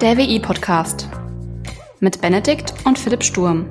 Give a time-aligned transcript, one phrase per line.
[0.00, 1.10] Der WI-Podcast
[2.00, 3.68] mit Benedikt und Philipp Sturm.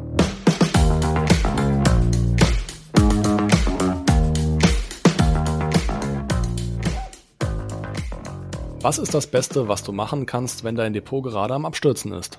[8.79, 12.37] Was ist das Beste, was du machen kannst, wenn dein Depot gerade am Abstürzen ist?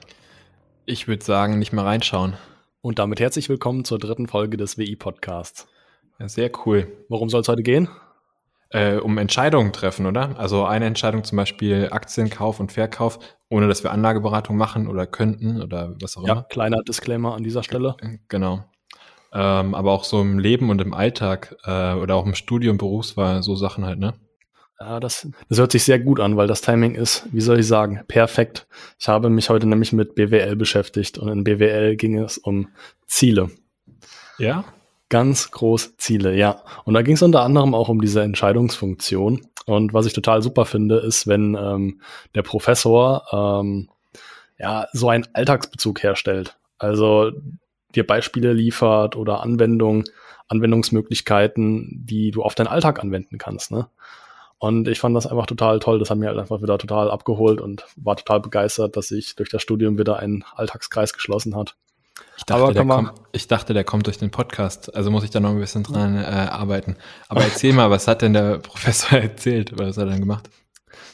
[0.86, 2.36] Ich würde sagen, nicht mehr reinschauen.
[2.82, 5.66] Und damit herzlich willkommen zur dritten Folge des WI-Podcasts.
[6.20, 6.86] Ja, sehr cool.
[7.08, 7.88] Worum soll es heute gehen?
[8.72, 10.38] Äh, um Entscheidungen treffen, oder?
[10.38, 15.60] Also eine Entscheidung zum Beispiel Aktienkauf und Verkauf, ohne dass wir Anlageberatung machen oder könnten
[15.60, 16.42] oder was auch Ja, immer.
[16.44, 17.96] kleiner Disclaimer an dieser Stelle.
[18.28, 18.64] Genau.
[19.32, 23.42] Ähm, aber auch so im Leben und im Alltag äh, oder auch im Studium, Berufswahl,
[23.42, 24.14] so Sachen halt, ne?
[24.78, 27.66] Ja, das, das hört sich sehr gut an, weil das Timing ist, wie soll ich
[27.66, 28.66] sagen, perfekt.
[28.98, 32.68] Ich habe mich heute nämlich mit BWL beschäftigt und in BWL ging es um
[33.06, 33.50] Ziele.
[34.38, 34.64] Ja?
[35.10, 36.62] Ganz groß Ziele, ja.
[36.84, 39.42] Und da ging es unter anderem auch um diese Entscheidungsfunktion.
[39.66, 42.00] Und was ich total super finde, ist, wenn ähm,
[42.34, 43.90] der Professor ähm,
[44.56, 46.56] ja so einen Alltagsbezug herstellt.
[46.78, 47.32] Also
[47.94, 50.04] dir Beispiele liefert oder Anwendungen,
[50.48, 53.72] Anwendungsmöglichkeiten, die du auf deinen Alltag anwenden kannst.
[53.72, 53.88] Ne?
[54.58, 55.98] Und ich fand das einfach total toll.
[55.98, 59.48] Das hat mir halt einfach wieder total abgeholt und war total begeistert, dass sich durch
[59.48, 61.76] das Studium wieder ein Alltagskreis geschlossen hat.
[62.36, 64.94] Ich dachte, Aber der kommt, ich dachte, der kommt durch den Podcast.
[64.94, 66.96] Also muss ich da noch ein bisschen dran äh, arbeiten.
[67.28, 69.78] Aber erzähl mal, was hat denn der Professor erzählt?
[69.78, 70.48] Was hat er denn gemacht?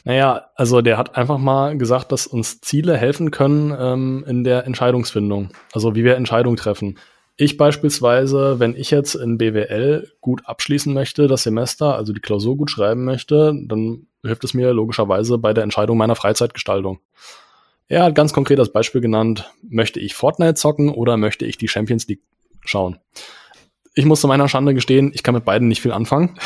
[0.05, 4.65] Naja, also der hat einfach mal gesagt, dass uns Ziele helfen können ähm, in der
[4.65, 5.49] Entscheidungsfindung.
[5.73, 6.97] Also wie wir Entscheidungen treffen.
[7.35, 12.57] Ich beispielsweise, wenn ich jetzt in BWL gut abschließen möchte, das Semester, also die Klausur
[12.57, 16.99] gut schreiben möchte, dann hilft es mir logischerweise bei der Entscheidung meiner Freizeitgestaltung.
[17.89, 21.69] Er hat ganz konkret das Beispiel genannt, möchte ich Fortnite zocken oder möchte ich die
[21.69, 22.21] Champions League
[22.61, 22.99] schauen?
[23.95, 26.37] Ich muss zu meiner Schande gestehen, ich kann mit beiden nicht viel anfangen.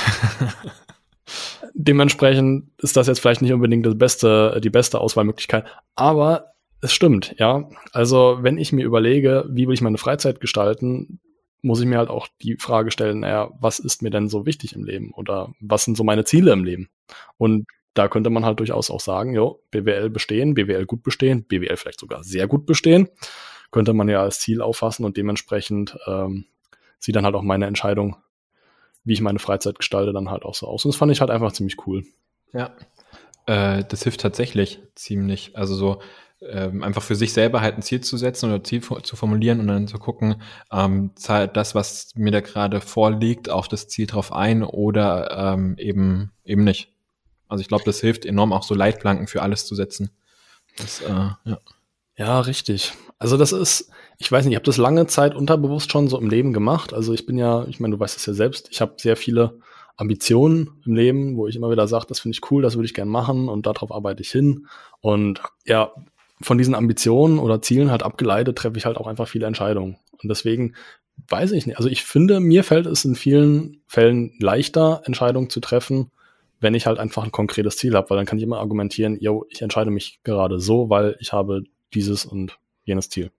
[1.74, 7.36] Dementsprechend ist das jetzt vielleicht nicht unbedingt das beste, die beste Auswahlmöglichkeit, aber es stimmt,
[7.38, 7.70] ja.
[7.92, 11.20] Also wenn ich mir überlege, wie will ich meine Freizeit gestalten,
[11.62, 14.74] muss ich mir halt auch die Frage stellen, naja, was ist mir denn so wichtig
[14.74, 16.90] im Leben oder was sind so meine Ziele im Leben?
[17.38, 21.78] Und da könnte man halt durchaus auch sagen, jo, BWL bestehen, BWL gut bestehen, BWL
[21.78, 23.10] vielleicht sogar sehr gut bestehen,
[23.72, 26.46] könnte man ja als Ziel auffassen und dementsprechend ähm,
[27.00, 28.18] sieht dann halt auch meine Entscheidung,
[29.04, 30.86] wie ich meine Freizeit gestalte, dann halt auch so aus.
[30.86, 32.04] Und das fand ich halt einfach ziemlich cool.
[32.54, 32.76] Ja.
[33.46, 35.58] Äh, das hilft tatsächlich ziemlich.
[35.58, 36.02] Also so
[36.42, 39.68] ähm, einfach für sich selber halt ein Ziel zu setzen oder Ziel zu formulieren und
[39.68, 40.42] dann zu gucken,
[40.72, 45.76] ähm, zahlt das, was mir da gerade vorliegt, auf das Ziel drauf ein oder ähm,
[45.78, 46.91] eben eben nicht.
[47.52, 50.10] Also ich glaube, das hilft enorm, auch so Leitplanken für alles zu setzen.
[50.78, 51.60] Das, äh, ja.
[52.16, 52.94] Ja, richtig.
[53.20, 53.90] Also das ist,
[54.20, 56.94] ich weiß nicht, ich habe das lange Zeit unterbewusst schon so im Leben gemacht.
[56.94, 59.60] Also ich bin ja, ich meine, du weißt es ja selbst, ich habe sehr viele
[59.98, 62.94] Ambitionen im Leben, wo ich immer wieder sage, das finde ich cool, das würde ich
[62.94, 64.68] gern machen und darauf arbeite ich hin.
[65.02, 65.92] Und ja,
[66.42, 69.98] von diesen Ambitionen oder Zielen halt abgeleitet, treffe ich halt auch einfach viele Entscheidungen.
[70.22, 70.76] Und deswegen
[71.28, 71.78] weiß ich nicht.
[71.78, 76.12] Also ich finde, mir fällt es in vielen Fällen leichter, Entscheidungen zu treffen,
[76.62, 79.46] wenn ich halt einfach ein konkretes Ziel habe, weil dann kann ich immer argumentieren, yo,
[79.50, 81.64] ich entscheide mich gerade so, weil ich habe
[81.94, 83.32] dieses und jenes Ziel.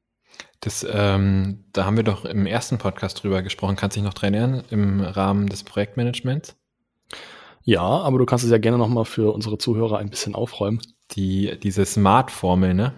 [0.60, 3.76] Das, ähm, da haben wir doch im ersten Podcast drüber gesprochen.
[3.76, 4.64] Kannst du dich noch dran erinnern?
[4.70, 6.56] Im Rahmen des Projektmanagements?
[7.64, 10.80] Ja, aber du kannst es ja gerne nochmal für unsere Zuhörer ein bisschen aufräumen.
[11.12, 12.94] Die, diese Smart-Formel, ne?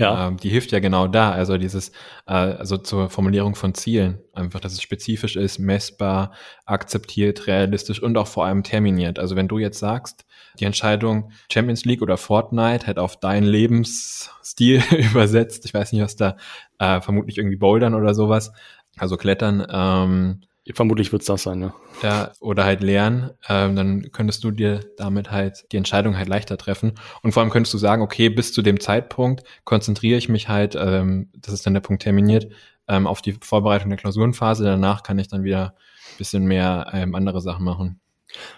[0.00, 1.32] Ja, Ähm, die hilft ja genau da.
[1.32, 1.90] Also dieses,
[2.26, 4.18] äh, also zur Formulierung von Zielen.
[4.32, 6.32] Einfach, dass es spezifisch ist, messbar,
[6.64, 9.18] akzeptiert, realistisch und auch vor allem terminiert.
[9.18, 10.24] Also wenn du jetzt sagst,
[10.58, 16.16] die Entscheidung Champions League oder Fortnite halt auf deinen Lebensstil übersetzt, ich weiß nicht, was
[16.16, 16.36] da,
[16.78, 18.52] äh, vermutlich irgendwie Bouldern oder sowas,
[18.98, 20.40] also Klettern, ähm,
[20.74, 21.74] vermutlich wird es das sein, ja.
[22.02, 26.56] ja, oder halt lernen, ähm, dann könntest du dir damit halt die Entscheidung halt leichter
[26.58, 26.92] treffen.
[27.22, 30.76] Und vor allem könntest du sagen, okay, bis zu dem Zeitpunkt konzentriere ich mich halt,
[30.76, 32.52] ähm, das ist dann der Punkt terminiert,
[32.88, 34.64] ähm, auf die Vorbereitung der Klausurenphase.
[34.64, 35.74] Danach kann ich dann wieder
[36.12, 38.00] ein bisschen mehr ähm, andere Sachen machen.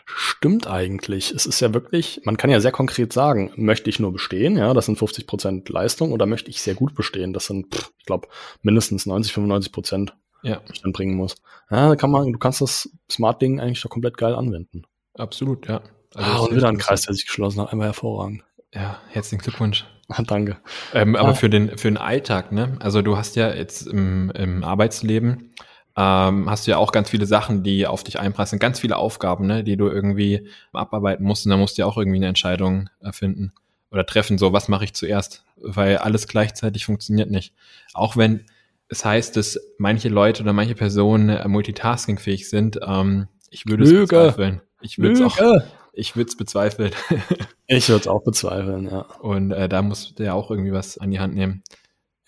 [0.04, 1.30] Stimmt eigentlich.
[1.30, 4.74] Es ist ja wirklich, man kann ja sehr konkret sagen, möchte ich nur bestehen, ja,
[4.74, 8.04] das sind 50 Prozent Leistung, oder möchte ich sehr gut bestehen, das sind, pff, ich
[8.04, 8.28] glaube,
[8.60, 11.36] mindestens 90, 95 Prozent, Ja, dann bringen muss.
[11.70, 14.82] Ja, kann man, du kannst das Smart-Ding eigentlich doch komplett geil anwenden.
[15.14, 15.80] absolut, ja.
[16.14, 16.76] Also ah, und wieder ein.
[16.78, 18.44] Kreis, der sich geschlossen hat, einmal hervorragend.
[18.74, 19.86] Ja, herzlichen Glückwunsch.
[20.08, 20.58] Ah, danke.
[20.92, 21.34] Ähm, aber Ah.
[21.34, 22.76] für den, für den Alltag, ne?
[22.80, 25.54] Also du hast ja jetzt im, im Arbeitsleben,
[25.96, 29.46] ähm, hast du ja auch ganz viele Sachen, die auf dich einprasseln, ganz viele Aufgaben,
[29.46, 31.46] ne, die du irgendwie abarbeiten musst.
[31.46, 33.52] Und da musst du ja auch irgendwie eine Entscheidung erfinden
[33.90, 37.54] oder treffen, so was mache ich zuerst, weil alles gleichzeitig funktioniert nicht.
[37.94, 38.44] Auch wenn
[38.92, 43.90] es heißt, dass manche Leute oder manche Personen äh, multitaskingfähig sind, ähm, ich würde es
[43.90, 44.60] bezweifeln.
[44.82, 45.62] Ich würde es auch,
[45.94, 46.92] ich würde es bezweifeln.
[47.68, 49.06] Ich würde es auch bezweifeln, ja.
[49.20, 51.62] Und äh, da musst du ja auch irgendwie was an die Hand nehmen.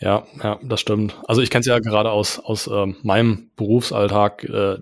[0.01, 1.21] Ja, ja, das stimmt.
[1.27, 4.45] Also ich kenne es ja gerade aus, aus ähm, meinem Berufsalltag.
[4.45, 4.79] Äh,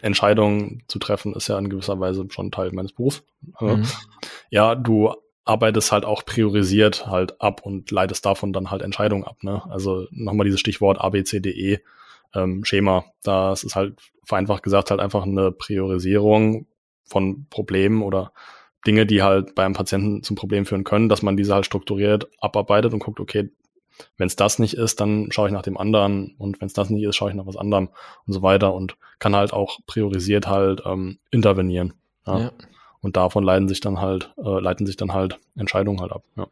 [0.00, 3.22] Entscheidungen zu treffen, ist ja in gewisser Weise schon Teil meines Berufs.
[3.60, 3.84] Mhm.
[4.48, 5.12] Ja, du
[5.44, 9.42] arbeitest halt auch priorisiert halt ab und leitest davon dann halt Entscheidungen ab.
[9.42, 9.62] Ne?
[9.70, 11.80] Also nochmal dieses Stichwort ABCDE
[12.34, 13.04] ähm, Schema.
[13.22, 16.66] Das ist halt vereinfacht gesagt halt einfach eine Priorisierung
[17.04, 18.32] von Problemen oder
[18.86, 22.92] Dinge, die halt beim Patienten zum Problem führen können, dass man diese halt strukturiert abarbeitet
[22.92, 23.50] und guckt, okay,
[24.16, 26.90] wenn es das nicht ist, dann schaue ich nach dem anderen und wenn es das
[26.90, 27.90] nicht ist, schaue ich nach was anderem
[28.26, 31.94] und so weiter und kann halt auch priorisiert halt ähm, intervenieren.
[32.26, 32.38] Ja.
[32.38, 32.52] ja.
[33.02, 36.22] Und davon leiten sich dann halt, äh, leiten sich dann halt Entscheidungen halt ab.
[36.36, 36.46] Ja.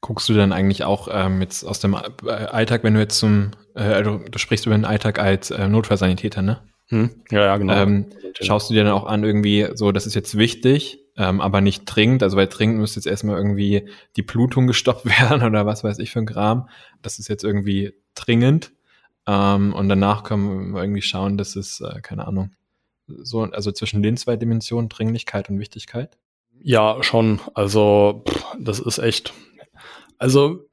[0.00, 3.50] Guckst du dann eigentlich auch ähm, jetzt aus dem äh, Alltag, wenn du jetzt zum,
[3.74, 6.60] äh, also du sprichst über den Alltag als äh, Notfallsanitäter, ne?
[6.88, 7.10] Hm?
[7.30, 7.74] Ja, ja, genau.
[7.74, 8.06] Ähm,
[8.40, 11.84] schaust du dir dann auch an, irgendwie so, das ist jetzt wichtig, ähm, aber nicht
[11.86, 12.22] dringend.
[12.22, 16.12] Also bei dringend müsste jetzt erstmal irgendwie die Blutung gestoppt werden oder was weiß ich
[16.12, 16.68] für ein Kram.
[17.02, 18.70] Das ist jetzt irgendwie dringend.
[19.26, 22.52] Ähm, und danach können wir irgendwie schauen, dass es, äh, keine Ahnung,
[23.06, 26.16] so, also zwischen den zwei Dimensionen, Dringlichkeit und Wichtigkeit?
[26.60, 27.40] Ja, schon.
[27.54, 29.32] Also, pff, das ist echt.
[30.18, 30.66] Also,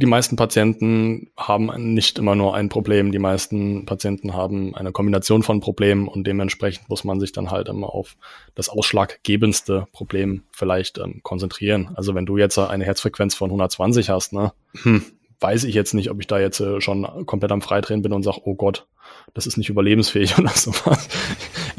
[0.00, 3.12] die meisten Patienten haben nicht immer nur ein Problem.
[3.12, 7.68] Die meisten Patienten haben eine Kombination von Problemen und dementsprechend muss man sich dann halt
[7.68, 8.16] immer auf
[8.54, 11.90] das ausschlaggebendste Problem vielleicht ähm, konzentrieren.
[11.96, 15.04] Also wenn du jetzt eine Herzfrequenz von 120 hast, ne, hm,
[15.40, 18.22] weiß ich jetzt nicht, ob ich da jetzt äh, schon komplett am Freidrehen bin und
[18.22, 18.86] sage, oh Gott,
[19.34, 21.08] das ist nicht überlebensfähig oder sowas.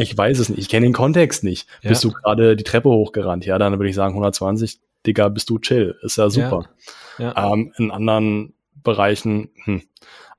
[0.02, 0.60] Ich weiß es nicht.
[0.60, 1.68] Ich kenne den Kontext nicht.
[1.82, 1.90] Ja.
[1.90, 3.46] Bist du gerade die Treppe hochgerannt?
[3.46, 5.98] Ja, dann würde ich sagen 120, Digga, bist du chill.
[6.02, 6.70] Ist ja super.
[7.18, 7.34] Ja.
[7.36, 7.54] Ja.
[7.54, 8.54] Ähm, in anderen
[8.84, 9.84] Bereichen, hm.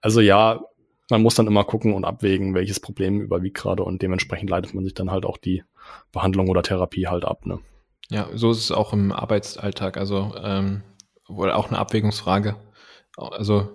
[0.01, 0.61] also ja,
[1.11, 4.85] man muss dann immer gucken und abwägen, welches Problem überwiegt gerade und dementsprechend leitet man
[4.85, 5.63] sich dann halt auch die
[6.11, 7.45] Behandlung oder Therapie halt ab.
[7.45, 7.61] Ne?
[8.09, 9.97] Ja, so ist es auch im Arbeitsalltag.
[9.97, 10.83] Also ähm,
[11.29, 12.57] wohl auch eine Abwägungsfrage.
[13.17, 13.71] Also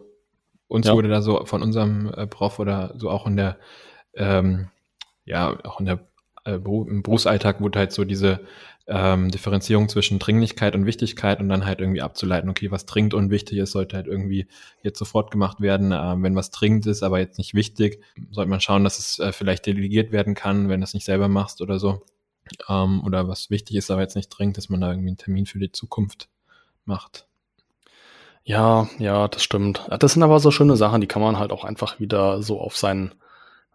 [0.68, 0.94] uns ja.
[0.94, 3.58] wurde da so von unserem äh, Prof oder so auch in der,
[4.16, 4.70] ähm,
[5.28, 6.00] ja, auch in der
[6.46, 8.40] äh, im Berufsalltag wurde halt so diese
[8.88, 13.30] ähm, Differenzierung zwischen Dringlichkeit und Wichtigkeit und dann halt irgendwie abzuleiten, okay, was dringend und
[13.30, 14.48] wichtig ist, sollte halt irgendwie
[14.82, 15.92] jetzt sofort gemacht werden.
[15.92, 18.02] Ähm, wenn was dringend ist, aber jetzt nicht wichtig,
[18.32, 21.28] sollte man schauen, dass es äh, vielleicht delegiert werden kann, wenn du es nicht selber
[21.28, 22.02] machst oder so.
[22.70, 25.46] Ähm, oder was wichtig ist, aber jetzt nicht dringend, dass man da irgendwie einen Termin
[25.46, 26.30] für die Zukunft
[26.86, 27.28] macht.
[28.46, 29.86] Ja, ja, das stimmt.
[30.00, 32.78] Das sind aber so schöne Sachen, die kann man halt auch einfach wieder so auf
[32.78, 33.14] seinen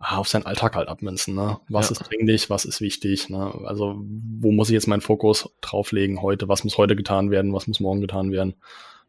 [0.03, 1.35] auf seinen Alltag halt abmünzen.
[1.35, 1.59] Ne?
[1.69, 1.93] Was ja.
[1.93, 3.31] ist dringlich, was ist wichtig?
[3.31, 3.53] Ne?
[3.65, 4.03] Also
[4.41, 6.49] wo muss ich jetzt meinen Fokus drauflegen heute?
[6.49, 7.53] Was muss heute getan werden?
[7.53, 8.55] Was muss morgen getan werden?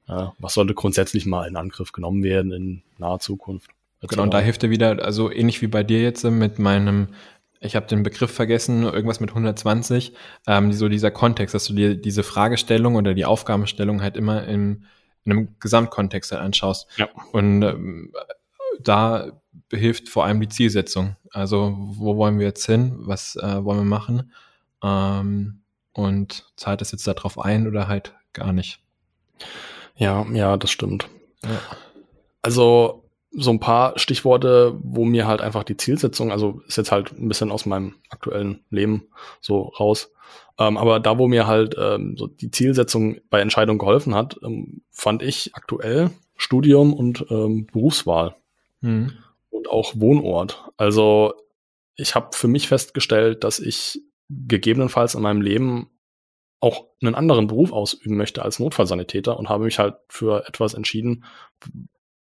[0.07, 3.72] Äh, was sollte grundsätzlich mal in Angriff genommen werden in naher Zukunft?
[4.07, 7.07] Genau, und da hilft er wieder, also ähnlich wie bei dir jetzt mit meinem,
[7.62, 10.13] ich habe den Begriff vergessen, irgendwas mit 120,
[10.46, 14.86] ähm, so dieser Kontext, dass du dir diese Fragestellung oder die Aufgabenstellung halt immer in,
[15.24, 16.88] in einem Gesamtkontext halt anschaust.
[16.98, 17.07] Ja.
[17.31, 18.12] Und ähm,
[18.81, 19.31] da
[19.72, 21.16] hilft vor allem die Zielsetzung.
[21.32, 22.94] Also wo wollen wir jetzt hin?
[22.98, 24.32] Was äh, wollen wir machen?
[24.84, 25.62] Ähm,
[25.94, 28.80] und zahlt das jetzt darauf ein oder halt gar nicht?
[29.96, 31.08] Ja, ja, das stimmt.
[31.44, 31.62] Ja.
[32.42, 37.12] Also so ein paar Stichworte, wo mir halt einfach die Zielsetzung, also ist jetzt halt
[37.14, 39.08] ein bisschen aus meinem aktuellen Leben
[39.42, 40.12] so raus.
[40.60, 44.82] Ähm, aber da, wo mir halt ähm, so die Zielsetzung bei Entscheidungen geholfen hat, ähm,
[44.92, 48.36] fand ich aktuell Studium und ähm, Berufswahl.
[48.82, 49.13] Mhm
[49.53, 50.69] und auch Wohnort.
[50.77, 51.33] Also
[51.95, 55.89] ich habe für mich festgestellt, dass ich gegebenenfalls in meinem Leben
[56.60, 61.25] auch einen anderen Beruf ausüben möchte als Notfallsanitäter und habe mich halt für etwas entschieden,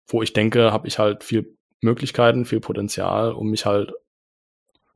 [0.07, 3.93] wo ich denke, habe ich halt viel Möglichkeiten, viel Potenzial, um mich halt,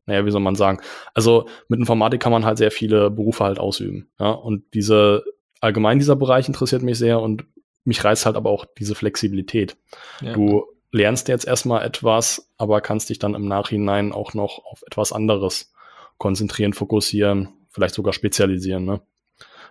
[0.05, 0.79] naja, wie soll man sagen,
[1.13, 4.09] also mit Informatik kann man halt sehr viele Berufe halt ausüben.
[4.19, 5.23] Ja, und diese,
[5.61, 7.45] allgemein dieser Bereich interessiert mich sehr und
[7.83, 9.77] mich reizt halt aber auch diese Flexibilität.
[10.21, 10.33] Ja.
[10.33, 10.65] Du
[10.97, 15.71] lernst jetzt erstmal etwas, aber kannst dich dann im Nachhinein auch noch auf etwas anderes
[16.17, 18.85] konzentrieren, fokussieren, vielleicht sogar spezialisieren.
[18.85, 19.01] Ne?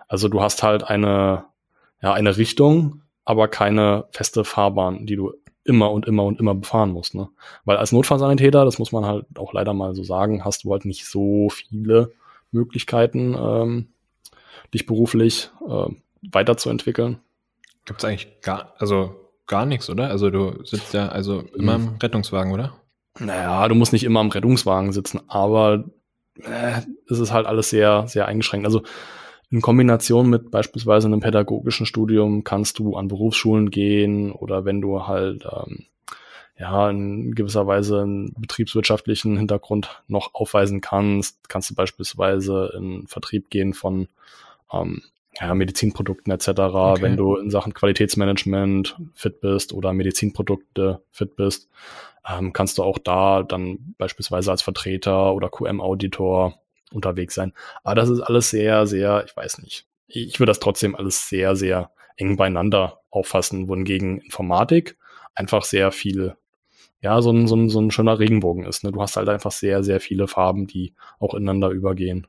[0.07, 1.45] Also du hast halt eine,
[2.01, 5.33] ja, eine Richtung, aber keine feste Fahrbahn, die du
[5.65, 7.13] immer und immer und immer befahren musst.
[7.13, 7.27] Ne?
[7.65, 10.85] Weil als Notfallsanitäter, das muss man halt auch leider mal so sagen, hast du halt
[10.85, 12.13] nicht so viele
[12.51, 13.89] Möglichkeiten, ähm,
[14.73, 15.87] dich beruflich äh,
[16.21, 17.19] weiterzuentwickeln.
[17.85, 20.09] Gibt es eigentlich gar, also gar nichts, oder?
[20.09, 22.73] Also du sitzt ja also immer im Rettungswagen, oder?
[23.19, 25.85] Naja, du musst nicht immer im Rettungswagen sitzen, aber
[26.43, 28.65] äh, es ist halt alles sehr, sehr eingeschränkt.
[28.65, 28.83] Also
[29.49, 35.07] in Kombination mit beispielsweise einem pädagogischen Studium kannst du an Berufsschulen gehen oder wenn du
[35.07, 35.85] halt ähm,
[36.59, 43.49] ja in gewisser Weise einen betriebswirtschaftlichen Hintergrund noch aufweisen kannst, kannst du beispielsweise in Vertrieb
[43.49, 44.09] gehen von
[44.71, 45.01] ähm,
[45.39, 47.01] ja, Medizinprodukten etc., okay.
[47.01, 51.69] wenn du in Sachen Qualitätsmanagement fit bist oder Medizinprodukte fit bist,
[52.27, 56.59] ähm, kannst du auch da dann beispielsweise als Vertreter oder QM-Auditor
[56.91, 57.53] unterwegs sein.
[57.83, 59.85] Aber das ist alles sehr, sehr, ich weiß nicht.
[60.07, 64.97] Ich würde das trotzdem alles sehr, sehr eng beieinander auffassen, wohingegen Informatik
[65.35, 66.35] einfach sehr viel,
[67.01, 68.83] ja, so ein, so ein, so ein schöner Regenbogen ist.
[68.83, 68.91] Ne?
[68.91, 72.27] Du hast halt einfach sehr, sehr viele Farben, die auch ineinander übergehen.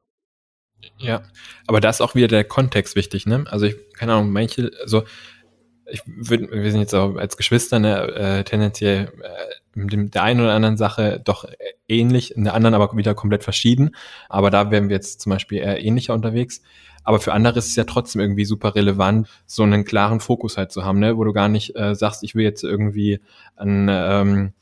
[0.99, 1.23] Ja,
[1.67, 3.45] aber da ist auch wieder der Kontext wichtig, ne?
[3.49, 5.05] Also ich, keine Ahnung, manche, also
[5.91, 10.41] ich würde, wir sind jetzt auch als Geschwister ne, äh, tendenziell äh, mit der einen
[10.41, 11.49] oder anderen Sache doch
[11.89, 13.95] ähnlich, in der anderen aber wieder komplett verschieden.
[14.29, 16.63] Aber da wären wir jetzt zum Beispiel eher ähnlicher unterwegs.
[17.05, 20.73] Aber für andere ist es ja trotzdem irgendwie super relevant, so einen klaren Fokus halt
[20.73, 21.17] zu haben, ne?
[21.17, 23.21] wo du gar nicht äh, sagst, ich will jetzt irgendwie
[23.57, 24.53] ein ähm,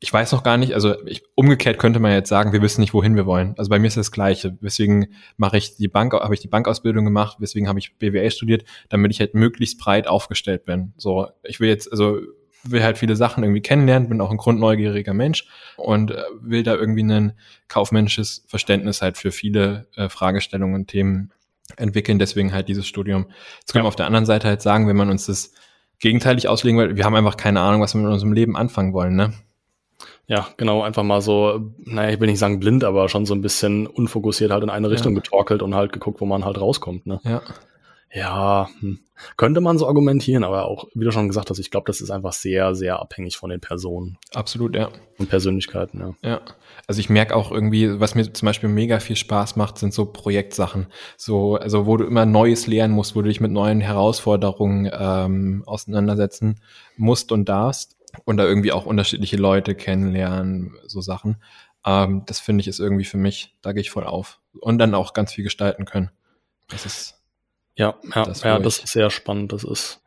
[0.00, 2.94] ich weiß noch gar nicht, also ich, umgekehrt könnte man jetzt sagen, wir wissen nicht,
[2.94, 3.54] wohin wir wollen.
[3.58, 4.56] Also bei mir ist das Gleiche.
[4.62, 8.64] Deswegen mache ich die Bank, habe ich die Bankausbildung gemacht, deswegen habe ich BWL studiert,
[8.88, 10.92] damit ich halt möglichst breit aufgestellt bin.
[10.96, 12.20] So, ich will jetzt, also
[12.62, 16.74] will halt viele Sachen irgendwie kennenlernen, bin auch ein grundneugieriger Mensch und äh, will da
[16.74, 17.32] irgendwie ein
[17.66, 21.32] kaufmännisches Verständnis halt für viele äh, Fragestellungen und Themen
[21.76, 22.20] entwickeln.
[22.20, 23.26] Deswegen halt dieses Studium.
[23.60, 23.84] Jetzt können ja.
[23.84, 25.52] wir auf der anderen Seite halt sagen, wenn man uns das
[25.98, 29.16] gegenteilig auslegen will, wir haben einfach keine Ahnung, was wir mit unserem Leben anfangen wollen,
[29.16, 29.32] ne?
[30.28, 33.40] Ja, genau, einfach mal so, naja, ich will nicht sagen blind, aber schon so ein
[33.40, 35.20] bisschen unfokussiert halt in eine Richtung ja.
[35.20, 37.18] getorkelt und halt geguckt, wo man halt rauskommt, ne?
[37.24, 37.42] Ja.
[38.10, 39.00] Ja, hm.
[39.36, 42.10] könnte man so argumentieren, aber auch, wie du schon gesagt hast, ich glaube, das ist
[42.10, 44.16] einfach sehr, sehr abhängig von den Personen.
[44.34, 44.88] Absolut, ja.
[45.18, 46.14] Und Persönlichkeiten, ja.
[46.22, 46.40] Ja.
[46.86, 50.06] Also ich merke auch irgendwie, was mir zum Beispiel mega viel Spaß macht, sind so
[50.06, 50.86] Projektsachen.
[51.18, 55.64] So, also wo du immer Neues lernen musst, wo du dich mit neuen Herausforderungen ähm,
[55.66, 56.60] auseinandersetzen
[56.96, 61.42] musst und darfst und da irgendwie auch unterschiedliche Leute kennenlernen, so Sachen.
[61.84, 64.40] Ähm, das finde ich ist irgendwie für mich, da gehe ich voll auf.
[64.60, 66.10] Und dann auch ganz viel gestalten können.
[66.68, 67.14] Das ist.
[67.76, 69.52] Ja, ja, das, ja, das ist sehr spannend.
[69.52, 70.02] Das ist.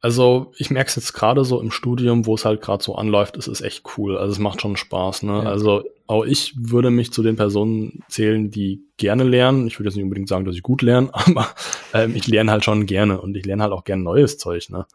[0.00, 3.36] Also ich merke es jetzt gerade so im Studium, wo es halt gerade so anläuft,
[3.36, 4.18] es ist echt cool.
[4.18, 5.22] Also es macht schon Spaß.
[5.22, 5.42] Ne?
[5.42, 5.48] Ja.
[5.48, 9.66] Also auch ich würde mich zu den Personen zählen, die gerne lernen.
[9.66, 11.48] Ich würde jetzt nicht unbedingt sagen, dass ich gut lerne, aber
[11.94, 14.68] ähm, ich lerne halt schon gerne und ich lerne halt auch gerne neues Zeug.
[14.68, 14.86] Ne?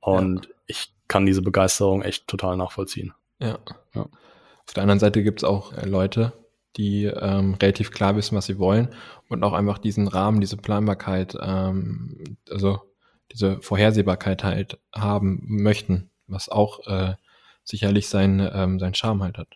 [0.00, 0.52] Und ja.
[0.66, 3.12] ich kann diese Begeisterung echt total nachvollziehen.
[3.38, 3.58] Ja.
[3.94, 4.02] ja.
[4.66, 6.32] Auf der anderen Seite gibt es auch äh, Leute,
[6.76, 8.88] die ähm, relativ klar wissen, was sie wollen
[9.28, 12.80] und auch einfach diesen Rahmen, diese Planbarkeit, ähm, also
[13.32, 17.14] diese Vorhersehbarkeit halt haben möchten, was auch äh,
[17.62, 19.48] sicherlich sein, ähm, sein Charme halt hat.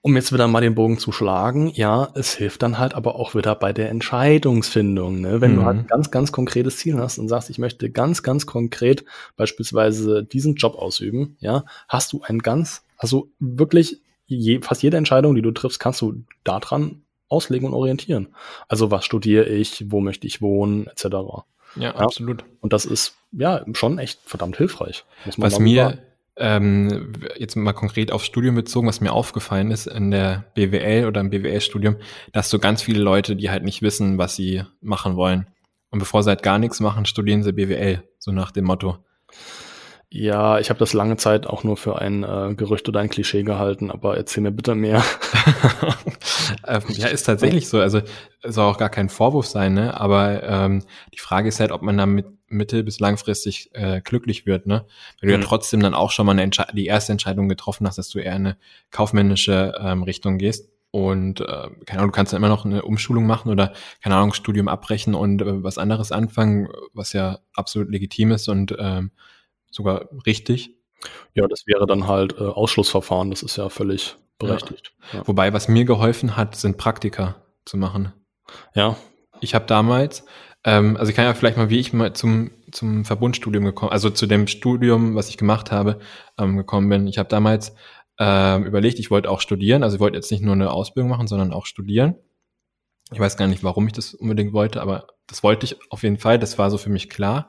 [0.00, 3.34] Um jetzt wieder mal den Bogen zu schlagen, ja, es hilft dann halt aber auch
[3.34, 5.20] wieder bei der Entscheidungsfindung.
[5.20, 5.40] Ne?
[5.40, 5.56] Wenn mhm.
[5.56, 9.04] du halt ein ganz, ganz konkretes Ziel hast und sagst, ich möchte ganz, ganz konkret
[9.36, 15.34] beispielsweise diesen Job ausüben, ja, hast du ein ganz, also wirklich je, fast jede Entscheidung,
[15.34, 18.28] die du triffst, kannst du daran auslegen und orientieren.
[18.68, 21.04] Also was studiere ich, wo möchte ich wohnen, etc.
[21.04, 21.44] Ja,
[21.76, 22.44] ja, absolut.
[22.60, 25.04] Und das ist ja schon echt verdammt hilfreich.
[25.36, 25.98] was mir,
[26.38, 31.20] ähm, jetzt mal konkret aufs Studium bezogen, was mir aufgefallen ist in der BWL oder
[31.20, 31.96] im BWL-Studium,
[32.32, 35.46] dass so ganz viele Leute, die halt nicht wissen, was sie machen wollen.
[35.90, 38.98] Und bevor sie halt gar nichts machen, studieren sie BWL, so nach dem Motto.
[40.10, 43.42] Ja, ich habe das lange Zeit auch nur für ein äh, Gerücht oder ein Klischee
[43.42, 45.04] gehalten, aber erzähl mir bitte mehr.
[46.66, 47.78] ähm, ja, ist tatsächlich so.
[47.78, 48.00] Also
[48.42, 50.00] soll auch gar kein Vorwurf sein, ne?
[50.00, 54.66] Aber ähm, die Frage ist halt, ob man damit mittel- bis langfristig äh, glücklich wird,
[54.66, 54.86] ne?
[55.20, 55.42] Weil du mhm.
[55.42, 58.36] ja trotzdem dann auch schon mal eine die erste Entscheidung getroffen hast, dass du eher
[58.36, 58.56] in eine
[58.90, 60.70] kaufmännische ähm, Richtung gehst.
[60.90, 64.32] Und äh, keine Ahnung, du kannst dann immer noch eine Umschulung machen oder keine Ahnung,
[64.32, 69.10] Studium abbrechen und äh, was anderes anfangen, was ja absolut legitim ist und ähm,
[69.70, 70.70] sogar richtig.
[71.34, 74.94] Ja, das wäre dann halt äh, Ausschlussverfahren, das ist ja völlig berechtigt.
[75.12, 75.18] Ja.
[75.18, 75.28] Ja.
[75.28, 78.12] Wobei, was mir geholfen hat, sind Praktika zu machen.
[78.74, 78.96] Ja.
[79.40, 80.24] Ich habe damals,
[80.64, 84.10] ähm, also ich kann ja vielleicht mal, wie ich mal zum, zum Verbundstudium gekommen, also
[84.10, 85.98] zu dem Studium, was ich gemacht habe,
[86.38, 87.06] ähm, gekommen bin.
[87.06, 87.74] Ich habe damals
[88.18, 91.28] ähm, überlegt, ich wollte auch studieren, also ich wollte jetzt nicht nur eine Ausbildung machen,
[91.28, 92.16] sondern auch studieren.
[93.12, 96.18] Ich weiß gar nicht, warum ich das unbedingt wollte, aber das wollte ich auf jeden
[96.18, 97.48] Fall, das war so für mich klar.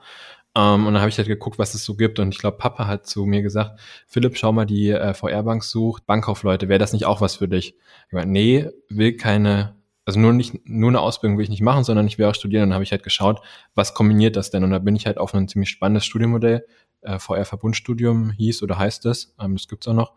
[0.56, 2.20] Um, ähm, und dann habe ich halt geguckt, was es so gibt.
[2.20, 6.08] Und ich glaube, Papa hat zu mir gesagt, Philipp, schau mal, die äh, VR-Bank sucht
[6.08, 6.68] Bankkaufleute.
[6.70, 7.76] Wäre das nicht auch was für dich?
[8.08, 9.76] Ich meine, nee, will keine,
[10.10, 12.64] also nur nicht, nur eine Ausbildung will ich nicht machen, sondern ich will auch studieren.
[12.64, 13.42] Und dann habe ich halt geschaut,
[13.76, 14.64] was kombiniert das denn?
[14.64, 16.66] Und da bin ich halt auf ein ziemlich spannendes Studienmodell,
[17.02, 20.14] äh, VR-Verbundstudium hieß oder heißt es, ähm, das gibt's auch noch,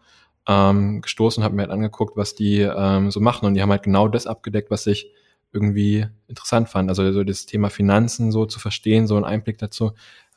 [0.48, 3.44] ähm, gestoßen und habe mir halt angeguckt, was die ähm, so machen.
[3.44, 5.12] Und die haben halt genau das abgedeckt, was ich
[5.52, 6.88] irgendwie interessant fand.
[6.88, 9.88] Also so das Thema Finanzen so zu verstehen, so einen Einblick dazu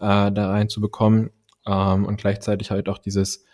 [0.02, 1.30] äh, da rein zu bekommen
[1.66, 3.46] ähm, und gleichzeitig halt auch dieses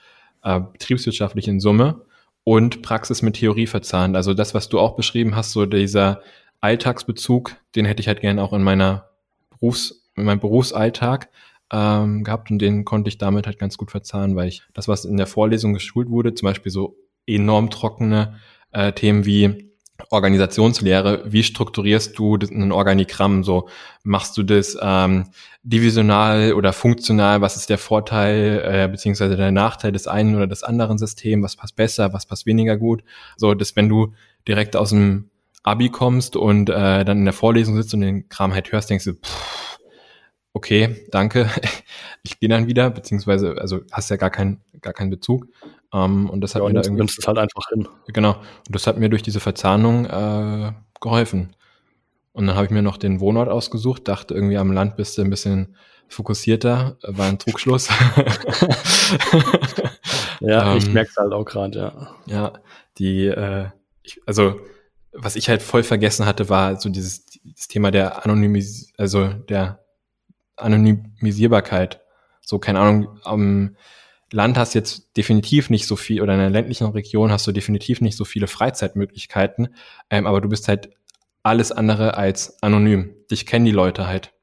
[0.42, 2.06] äh, betriebswirtschaftliche in Summe
[2.44, 4.16] und Praxis mit Theorie verzahnt.
[4.16, 6.22] Also das, was du auch beschrieben hast, so dieser
[6.60, 9.10] Alltagsbezug, den hätte ich halt gerne auch in meiner
[9.50, 11.30] Berufs, in meinem Berufsalltag
[11.72, 15.06] ähm, gehabt und den konnte ich damit halt ganz gut verzahnen, weil ich das, was
[15.06, 18.40] in der Vorlesung geschult wurde, zum Beispiel so enorm trockene
[18.72, 19.71] äh, Themen wie
[20.10, 23.44] Organisationslehre, wie strukturierst du ein Organigramm?
[23.44, 23.70] So
[24.04, 25.30] machst du das ähm,
[25.64, 27.42] divisional oder funktional?
[27.42, 31.44] Was ist der Vorteil äh, beziehungsweise der Nachteil des einen oder des anderen Systems?
[31.44, 32.14] Was passt besser?
[32.14, 33.04] Was passt weniger gut?
[33.38, 34.14] So, dass wenn du
[34.48, 35.30] direkt aus dem
[35.64, 39.06] Abi kommst und äh, dann in der Vorlesung sitzt und den Kram halt hörst, denkst
[39.06, 39.61] du, pff,
[40.54, 41.50] okay, danke,
[42.24, 45.48] ich gehe dann wieder, beziehungsweise also hast ja gar keinen gar keinen Bezug.
[45.94, 47.02] Ähm, und das hat ja, mir da irgendwie.
[47.02, 47.88] nimmst es halt einfach hin.
[48.08, 48.34] Genau.
[48.34, 51.56] Und das hat mir durch diese Verzahnung äh, geholfen.
[52.34, 55.22] Und dann habe ich mir noch den Wohnort ausgesucht, dachte irgendwie am Land bist du
[55.22, 55.76] ein bisschen
[56.08, 57.90] fokussierter, war ein Trugschluss.
[60.40, 62.16] ja, Ähm, ich merke es halt auch gerade, ja.
[62.26, 62.54] Ja,
[62.98, 63.68] die, äh,
[64.04, 64.62] ich, also
[65.14, 69.81] was ich halt voll vergessen hatte, war so dieses das Thema der Anonymis, also der
[70.58, 72.02] Anonymisierbarkeit.
[72.42, 73.76] So, keine Ahnung, am
[74.32, 78.02] Land hast jetzt definitiv nicht so viel, oder in einer ländlichen Region hast du definitiv
[78.02, 79.76] nicht so viele Freizeitmöglichkeiten,
[80.10, 80.90] ähm, aber du bist halt
[81.44, 83.14] alles andere als anonym.
[83.30, 84.34] Dich kennen die Leute halt.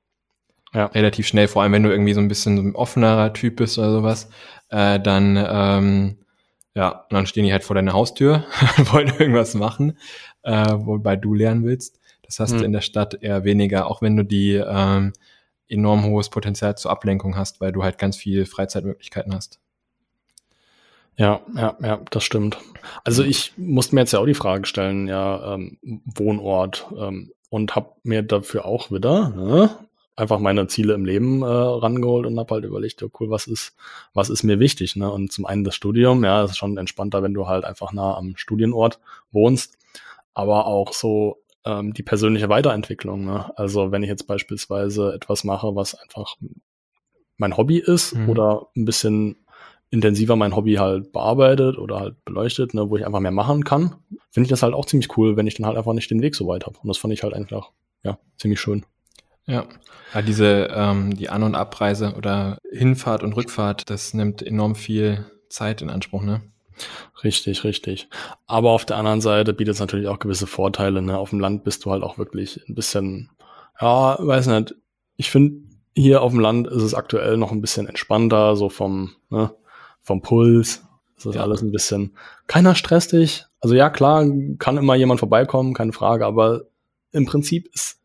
[0.74, 0.86] Ja.
[0.86, 3.78] Relativ schnell, vor allem wenn du irgendwie so ein bisschen so ein offenerer Typ bist
[3.78, 4.28] oder sowas,
[4.68, 6.18] äh, dann, ähm,
[6.74, 8.44] ja, dann stehen die halt vor deiner Haustür
[8.76, 9.96] und wollen irgendwas machen,
[10.42, 11.98] äh, wobei du lernen willst.
[12.22, 12.58] Das hast Hm.
[12.58, 15.14] du in der Stadt eher weniger, auch wenn du die ähm,
[15.68, 19.60] enorm hohes Potenzial zur Ablenkung hast, weil du halt ganz viel Freizeitmöglichkeiten hast.
[21.16, 22.58] Ja, ja, ja, das stimmt.
[23.02, 27.74] Also ich musste mir jetzt ja auch die Frage stellen, ja, ähm, Wohnort ähm, und
[27.74, 29.70] habe mir dafür auch wieder ne,
[30.14, 33.74] einfach meine Ziele im Leben äh, rangeholt und habe halt überlegt, ja, cool, was ist,
[34.14, 35.10] was ist mir wichtig, ne?
[35.10, 38.36] Und zum einen das Studium, ja, ist schon entspannter, wenn du halt einfach nah am
[38.36, 39.00] Studienort
[39.32, 39.76] wohnst,
[40.34, 43.52] aber auch so ähm, die persönliche Weiterentwicklung, ne?
[43.56, 46.36] Also wenn ich jetzt beispielsweise etwas mache, was einfach
[47.36, 48.28] mein Hobby ist Mhm.
[48.28, 49.36] oder ein bisschen
[49.90, 53.94] intensiver mein Hobby halt bearbeitet oder halt beleuchtet, ne, wo ich einfach mehr machen kann,
[54.30, 56.34] finde ich das halt auch ziemlich cool, wenn ich dann halt einfach nicht den Weg
[56.34, 56.78] so weit habe.
[56.78, 57.70] Und das fand ich halt einfach,
[58.02, 58.84] ja, ziemlich schön.
[59.46, 59.64] Ja,
[60.12, 65.24] ja diese ähm, die An- und Abreise oder Hinfahrt und Rückfahrt, das nimmt enorm viel
[65.48, 66.42] Zeit in Anspruch, ne?
[67.24, 68.08] Richtig, richtig.
[68.46, 71.02] Aber auf der anderen Seite bietet es natürlich auch gewisse Vorteile.
[71.02, 71.18] Ne?
[71.18, 73.30] Auf dem Land bist du halt auch wirklich ein bisschen,
[73.80, 74.74] ja, weiß nicht.
[75.16, 75.62] Ich finde,
[75.94, 79.50] hier auf dem Land ist es aktuell noch ein bisschen entspannter, so vom, ne,
[80.02, 80.84] vom Puls.
[81.16, 81.42] Es ist Ja.
[81.42, 83.44] alles ein bisschen, keiner stresst dich.
[83.60, 84.24] Also ja, klar,
[84.58, 86.62] kann immer jemand vorbeikommen, keine Frage, aber
[87.10, 87.98] im Prinzip ist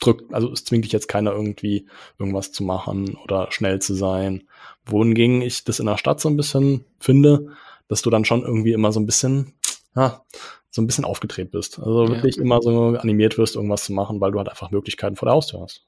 [0.00, 1.86] drückt, also es zwingt dich jetzt keiner irgendwie
[2.18, 4.44] irgendwas zu machen oder schnell zu sein.
[4.86, 7.48] Wohingegen ich das in der Stadt so ein bisschen finde,
[7.88, 9.54] dass du dann schon irgendwie immer so ein bisschen,
[9.96, 10.22] ja,
[10.70, 11.78] so ein bisschen aufgedreht bist.
[11.78, 12.10] Also Ja.
[12.10, 15.34] wirklich immer so animiert wirst, irgendwas zu machen, weil du halt einfach Möglichkeiten vor der
[15.34, 15.86] Haustür hast.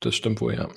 [0.00, 0.68] Das stimmt wohl, ja.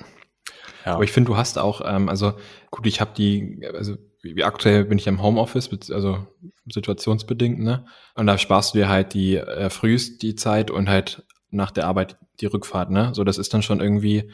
[0.86, 0.96] Ja.
[0.96, 2.34] Aber ich finde, du hast auch, ähm, also
[2.72, 6.26] gut, ich habe die, also wie, aktuell bin ich im Homeoffice, also
[6.66, 7.86] situationsbedingt, ne?
[8.16, 11.88] Und da sparst du dir halt die äh, frühst die Zeit und halt nach der
[11.88, 13.12] Arbeit die Rückfahrt, ne?
[13.14, 14.32] So, das ist dann schon irgendwie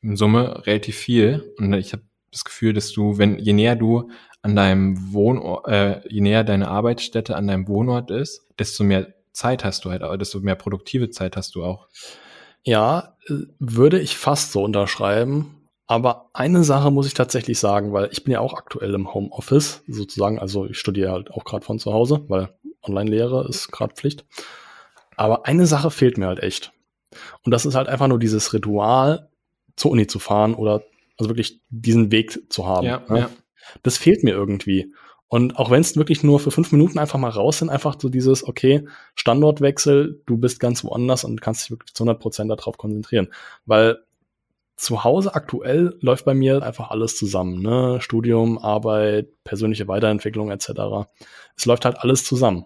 [0.00, 1.54] in Summe relativ viel.
[1.58, 4.10] Und ich habe das Gefühl, dass du, wenn je näher du
[4.42, 9.64] an deinem Wohnort, äh, je näher deine Arbeitsstätte an deinem Wohnort ist, desto mehr Zeit
[9.64, 11.88] hast du halt, desto mehr produktive Zeit hast du auch.
[12.62, 15.56] Ja, äh, würde ich fast so unterschreiben.
[15.86, 19.82] Aber eine Sache muss ich tatsächlich sagen, weil ich bin ja auch aktuell im Homeoffice
[19.88, 20.38] sozusagen.
[20.38, 24.24] Also ich studiere halt auch gerade von zu Hause, weil Online-Lehre ist gerade Pflicht.
[25.16, 26.72] Aber eine Sache fehlt mir halt echt.
[27.44, 29.30] Und das ist halt einfach nur dieses Ritual,
[29.74, 30.82] zur Uni zu fahren oder
[31.20, 32.86] also wirklich diesen Weg zu haben.
[32.86, 33.18] Ja, ne?
[33.18, 33.30] ja.
[33.82, 34.92] Das fehlt mir irgendwie.
[35.28, 38.08] Und auch wenn es wirklich nur für fünf Minuten einfach mal raus sind, einfach so
[38.08, 42.76] dieses, okay, Standortwechsel, du bist ganz woanders und kannst dich wirklich zu 100 Prozent darauf
[42.78, 43.28] konzentrieren.
[43.64, 43.98] Weil
[44.74, 48.00] zu Hause aktuell läuft bei mir einfach alles zusammen, ne?
[48.00, 50.70] Studium, Arbeit, persönliche Weiterentwicklung etc.
[51.54, 52.64] Es läuft halt alles zusammen.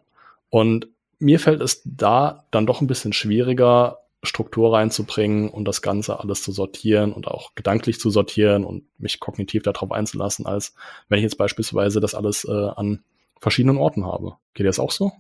[0.48, 0.88] Und
[1.18, 6.42] mir fällt es da dann doch ein bisschen schwieriger, Struktur reinzubringen und das Ganze alles
[6.42, 10.74] zu sortieren und auch gedanklich zu sortieren und mich kognitiv darauf einzulassen, als
[11.08, 13.04] wenn ich jetzt beispielsweise das alles äh, an
[13.38, 14.37] verschiedenen Orten habe.
[14.54, 15.12] Geht das auch so?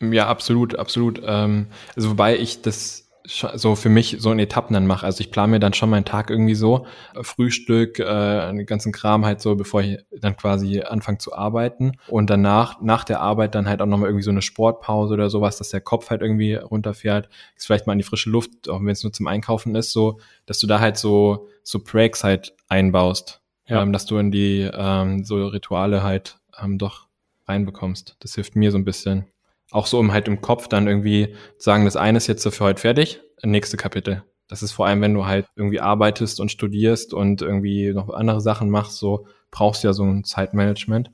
[0.00, 1.20] Ja, absolut, absolut.
[1.24, 5.04] Ähm, also wobei ich das so für mich so in Etappen dann mache.
[5.04, 8.92] Also ich plane mir dann schon meinen Tag irgendwie so, äh, Frühstück, äh, den ganzen
[8.92, 11.92] Kram halt so, bevor ich dann quasi anfange zu arbeiten.
[12.08, 15.58] Und danach, nach der Arbeit dann halt auch nochmal irgendwie so eine Sportpause oder sowas,
[15.58, 17.28] dass der Kopf halt irgendwie runterfährt.
[17.56, 20.20] Ist vielleicht mal in die frische Luft, auch wenn es nur zum Einkaufen ist, so,
[20.46, 23.42] dass du da halt so, so Breaks halt einbaust.
[23.66, 23.82] Ja.
[23.82, 27.08] Ähm, dass du in die ähm, so Rituale halt ähm, doch
[27.46, 28.16] reinbekommst.
[28.20, 29.26] Das hilft mir so ein bisschen.
[29.70, 32.50] Auch so, um halt im Kopf dann irgendwie zu sagen, das eine ist jetzt so
[32.50, 34.24] für heute fertig, nächste Kapitel.
[34.48, 38.40] Das ist vor allem, wenn du halt irgendwie arbeitest und studierst und irgendwie noch andere
[38.40, 41.10] Sachen machst, so brauchst du ja so ein Zeitmanagement.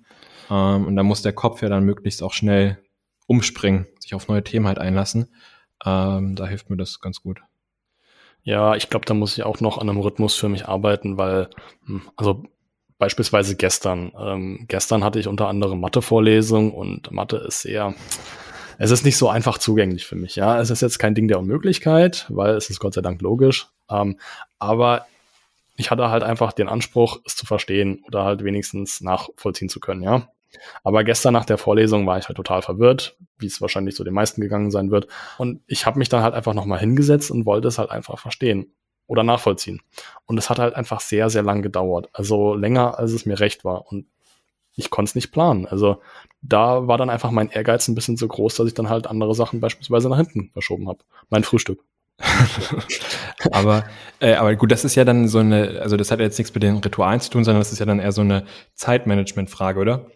[0.50, 2.78] Ähm, und da muss der Kopf ja dann möglichst auch schnell
[3.26, 5.34] umspringen, sich auf neue Themen halt einlassen.
[5.84, 7.40] Ähm, da hilft mir das ganz gut.
[8.42, 11.48] Ja, ich glaube, da muss ich auch noch an einem Rhythmus für mich arbeiten, weil,
[11.86, 12.44] hm, also
[13.04, 14.12] beispielsweise gestern.
[14.18, 17.94] Ähm, gestern hatte ich unter anderem Mathe-Vorlesung und Mathe ist sehr,
[18.78, 20.36] es ist nicht so einfach zugänglich für mich.
[20.36, 23.68] Ja, es ist jetzt kein Ding der Unmöglichkeit, weil es ist Gott sei Dank logisch.
[23.90, 24.18] Ähm,
[24.58, 25.04] aber
[25.76, 30.02] ich hatte halt einfach den Anspruch, es zu verstehen oder halt wenigstens nachvollziehen zu können,
[30.02, 30.30] ja.
[30.82, 34.14] Aber gestern nach der Vorlesung war ich halt total verwirrt, wie es wahrscheinlich so den
[34.14, 35.08] meisten gegangen sein wird.
[35.36, 38.72] Und ich habe mich dann halt einfach nochmal hingesetzt und wollte es halt einfach verstehen
[39.06, 39.82] oder nachvollziehen.
[40.26, 42.08] Und es hat halt einfach sehr, sehr lang gedauert.
[42.12, 43.90] Also länger, als es mir recht war.
[43.90, 44.06] Und
[44.76, 45.66] ich konnte es nicht planen.
[45.66, 46.00] Also
[46.42, 49.34] da war dann einfach mein Ehrgeiz ein bisschen so groß, dass ich dann halt andere
[49.34, 50.98] Sachen beispielsweise nach hinten verschoben habe.
[51.30, 51.80] Mein Frühstück.
[53.50, 53.84] aber,
[54.20, 56.62] äh, aber gut, das ist ja dann so eine, also das hat jetzt nichts mit
[56.62, 60.06] den Ritualen zu tun, sondern das ist ja dann eher so eine Zeitmanagement-Frage, oder?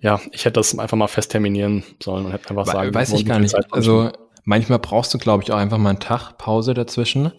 [0.00, 3.24] Ja, ich hätte das einfach mal fest terminieren sollen und hätte einfach sagen, weiß ich
[3.24, 3.54] gar nicht.
[3.72, 4.10] Also
[4.44, 7.32] manchmal brauchst du, glaube ich, auch einfach mal einen Tag Pause dazwischen,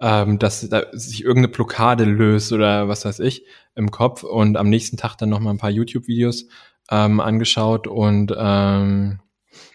[0.00, 4.68] ähm, dass da sich irgendeine Blockade löst oder was weiß ich im Kopf und am
[4.68, 6.46] nächsten Tag dann noch mal ein paar YouTube-Videos
[6.90, 9.20] ähm, angeschaut und ähm,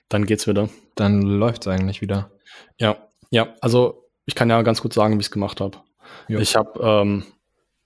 [0.09, 0.69] dann geht's wieder.
[0.95, 2.31] Dann läuft's eigentlich wieder.
[2.79, 2.97] Ja,
[3.29, 5.77] ja, also ich kann ja ganz gut sagen, wie ich es gemacht habe.
[6.27, 7.23] Ich habe ähm,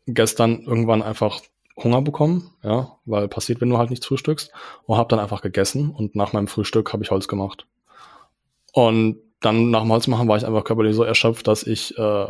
[0.05, 1.41] gestern irgendwann einfach
[1.75, 4.51] Hunger bekommen, ja, weil passiert, wenn du halt nicht frühstückst,
[4.85, 7.67] und habe dann einfach gegessen und nach meinem Frühstück habe ich Holz gemacht.
[8.73, 12.27] Und dann nach dem Holz machen war ich einfach körperlich so erschöpft, dass ich äh,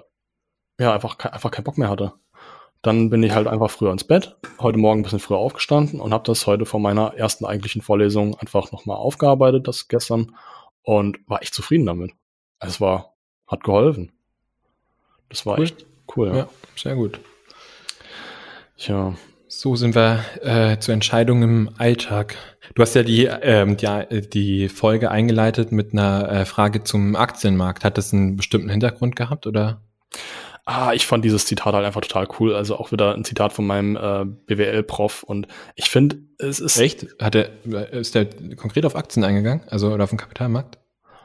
[0.80, 2.14] ja einfach, einfach keinen Bock mehr hatte.
[2.82, 6.14] Dann bin ich halt einfach früher ins Bett, heute Morgen ein bisschen früher aufgestanden und
[6.14, 10.36] habe das heute vor meiner ersten eigentlichen Vorlesung einfach nochmal aufgearbeitet, das gestern,
[10.84, 12.12] und war echt zufrieden damit.
[12.60, 13.16] Es war,
[13.48, 14.14] hat geholfen.
[15.28, 15.66] Das war cool.
[15.66, 16.28] echt cool.
[16.30, 16.36] Ja.
[16.36, 17.20] ja, sehr gut.
[18.78, 19.14] Tja.
[19.52, 22.36] So sind wir äh, zur Entscheidung im Alltag.
[22.76, 27.84] Du hast ja die, ähm, die, die Folge eingeleitet mit einer äh, Frage zum Aktienmarkt.
[27.84, 29.82] Hat das einen bestimmten Hintergrund gehabt oder?
[30.66, 32.54] Ah, ich fand dieses Zitat halt einfach total cool.
[32.54, 35.24] Also auch wieder ein Zitat von meinem äh, BWL-Prof.
[35.24, 36.78] Und ich finde, es ist.
[36.78, 37.08] Echt?
[37.20, 37.50] Hat er,
[37.92, 39.64] ist der konkret auf Aktien eingegangen?
[39.68, 40.79] Also oder auf den Kapitalmarkt?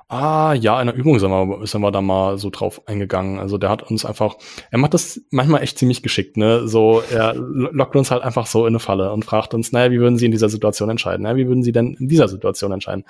[0.09, 3.39] Ah, ja, in der Übung sind wir, sind wir da mal so drauf eingegangen.
[3.39, 4.37] Also der hat uns einfach,
[4.71, 6.69] er macht das manchmal echt ziemlich geschickt, ne?
[6.69, 10.01] So, er lockt uns halt einfach so in eine Falle und fragt uns, naja, wie
[10.01, 11.23] würden Sie in dieser Situation entscheiden?
[11.23, 13.05] Naja, wie würden Sie denn in dieser Situation entscheiden?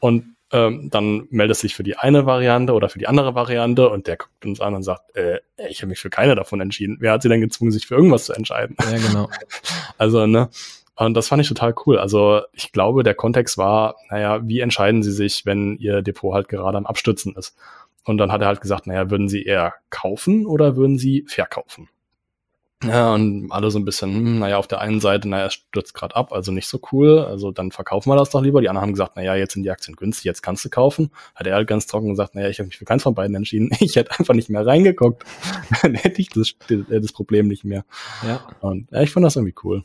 [0.00, 4.06] Und ähm, dann meldet sich für die eine Variante oder für die andere Variante und
[4.06, 6.96] der guckt uns an und sagt, äh, ich habe mich für keine davon entschieden.
[7.00, 8.76] Wer hat sie denn gezwungen, sich für irgendwas zu entscheiden?
[8.80, 9.28] Ja, genau.
[9.98, 10.48] also, ne?
[11.00, 11.98] Und das fand ich total cool.
[11.98, 16.48] Also ich glaube, der Kontext war, naja, wie entscheiden Sie sich, wenn Ihr Depot halt
[16.48, 17.56] gerade am Abstützen ist?
[18.04, 21.88] Und dann hat er halt gesagt, naja, würden Sie eher kaufen oder würden Sie verkaufen?
[22.84, 25.94] Ja, und alle so ein bisschen, hm, naja, auf der einen Seite, naja, es stürzt
[25.94, 28.60] gerade ab, also nicht so cool, also dann verkaufen wir das doch lieber.
[28.60, 31.10] Die anderen haben gesagt, naja, jetzt sind die Aktien günstig, jetzt kannst du kaufen.
[31.34, 33.70] Hat er halt ganz trocken gesagt, naja, ich habe mich für keins von beiden entschieden.
[33.80, 35.24] Ich hätte einfach nicht mehr reingeguckt.
[35.82, 37.86] dann hätte ich das, das Problem nicht mehr.
[38.26, 38.46] Ja.
[38.60, 39.82] Und ja, ich fand das irgendwie cool.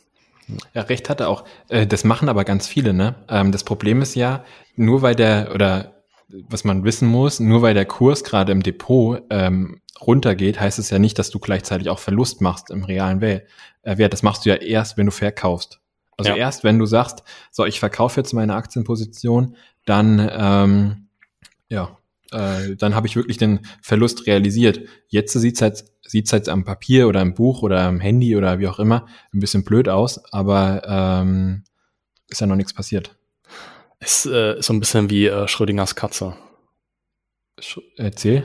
[0.74, 1.46] Ja, recht hat er auch.
[1.70, 3.16] Äh, das machen aber ganz viele, ne?
[3.30, 4.44] Ähm, das Problem ist ja,
[4.76, 5.96] nur weil der, oder
[6.50, 10.90] was man wissen muss, nur weil der Kurs gerade im Depot ähm, runtergeht, heißt es
[10.90, 13.42] ja nicht, dass du gleichzeitig auch Verlust machst im realen äh,
[13.84, 14.14] Wert.
[14.14, 15.80] Das machst du ja erst, wenn du verkaufst.
[16.18, 16.38] Also ja.
[16.38, 19.56] erst, wenn du sagst, so, ich verkaufe jetzt meine Aktienposition,
[19.86, 21.08] dann, ähm,
[21.70, 21.98] ja,
[22.32, 24.82] äh, dann habe ich wirklich den Verlust realisiert.
[25.08, 28.68] Jetzt sieht's halt, sieht's halt am Papier oder im Buch oder am Handy oder wie
[28.68, 31.64] auch immer ein bisschen blöd aus, aber ähm,
[32.30, 33.16] ist ja noch nichts passiert.
[34.00, 36.36] Ist, äh, ist so ein bisschen wie äh, Schrödingers Katze.
[37.60, 38.44] Sch Erzähl.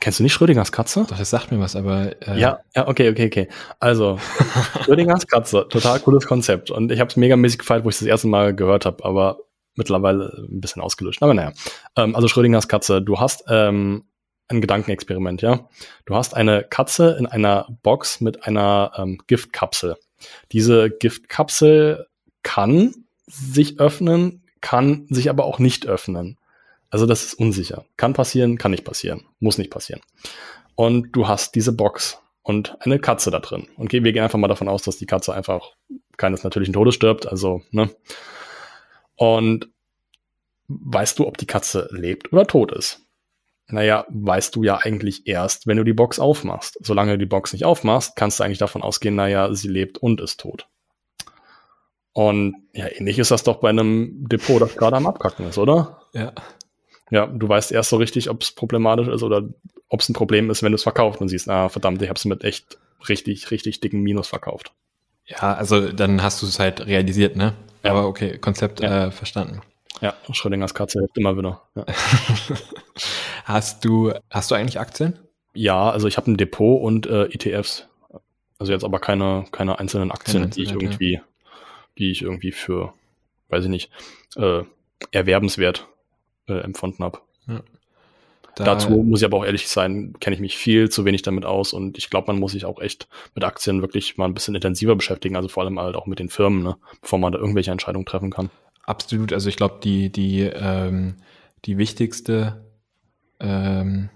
[0.00, 1.06] Kennst du nicht Schrödingers Katze?
[1.08, 2.20] Doch, das sagt mir was, aber.
[2.26, 3.48] Äh ja, ja, okay, okay, okay.
[3.78, 4.18] Also,
[4.84, 6.70] Schrödingers Katze, total cooles Konzept.
[6.70, 9.38] Und ich habe es megamäßig gefeiert, wo ich das erste Mal gehört habe, aber
[9.74, 11.22] mittlerweile ein bisschen ausgelöscht.
[11.22, 11.52] Aber naja.
[11.96, 14.04] Ähm, also Schrödingers Katze, du hast ähm,
[14.48, 15.68] ein Gedankenexperiment, ja.
[16.04, 19.96] Du hast eine Katze in einer Box mit einer ähm, Giftkapsel.
[20.52, 22.06] Diese Giftkapsel
[22.42, 22.94] kann
[23.26, 26.38] sich öffnen, kann sich aber auch nicht öffnen.
[26.90, 27.84] Also das ist unsicher.
[27.96, 29.24] Kann passieren, kann nicht passieren.
[29.40, 30.00] Muss nicht passieren.
[30.76, 33.66] Und du hast diese Box und eine Katze da drin.
[33.76, 35.72] Und wir gehen einfach mal davon aus, dass die Katze einfach
[36.16, 37.26] keines natürlichen Todes stirbt.
[37.26, 37.90] Also, ne?
[39.16, 39.68] Und
[40.68, 43.00] weißt du, ob die Katze lebt oder tot ist?
[43.66, 46.78] Naja, weißt du ja eigentlich erst, wenn du die Box aufmachst.
[46.82, 50.20] Solange du die Box nicht aufmachst, kannst du eigentlich davon ausgehen, naja, sie lebt und
[50.20, 50.68] ist tot.
[52.12, 56.02] Und ja, ähnlich ist das doch bei einem Depot, das gerade am Abkacken ist, oder?
[56.12, 56.32] Ja.
[57.10, 59.42] ja, du weißt erst so richtig, ob es problematisch ist oder
[59.88, 62.16] ob es ein Problem ist, wenn du es verkaufst und siehst, ah, verdammt, ich habe
[62.16, 64.72] es mit echt richtig, richtig dicken Minus verkauft.
[65.26, 67.54] Ja, also dann hast du es halt realisiert, ne?
[67.84, 67.90] Ja.
[67.90, 69.06] Aber okay, Konzept ja.
[69.06, 69.60] äh, verstanden.
[70.00, 71.62] Ja, Schrödingers Katze hilft immer wieder.
[71.74, 71.84] Ja.
[73.44, 75.18] hast du, hast du eigentlich Aktien?
[75.54, 77.86] Ja, also ich habe ein Depot und äh, ETFs.
[78.58, 81.20] Also jetzt aber keine, keine einzelnen Aktien, keine die ich irgendwie,
[81.98, 82.94] die ich irgendwie für,
[83.48, 83.90] weiß ich nicht,
[84.36, 84.62] äh,
[85.12, 85.86] erwerbenswert
[86.48, 87.20] äh, empfunden habe.
[88.58, 88.64] Ja.
[88.64, 91.44] Da Dazu muss ich aber auch ehrlich sein, kenne ich mich viel zu wenig damit
[91.44, 94.54] aus und ich glaube, man muss sich auch echt mit Aktien wirklich mal ein bisschen
[94.54, 97.70] intensiver beschäftigen, also vor allem halt auch mit den Firmen, ne, bevor man da irgendwelche
[97.70, 98.50] Entscheidungen treffen kann.
[98.84, 101.16] Absolut, also ich glaube, die, die, ähm,
[101.64, 102.64] die wichtigste
[103.40, 104.10] ähm,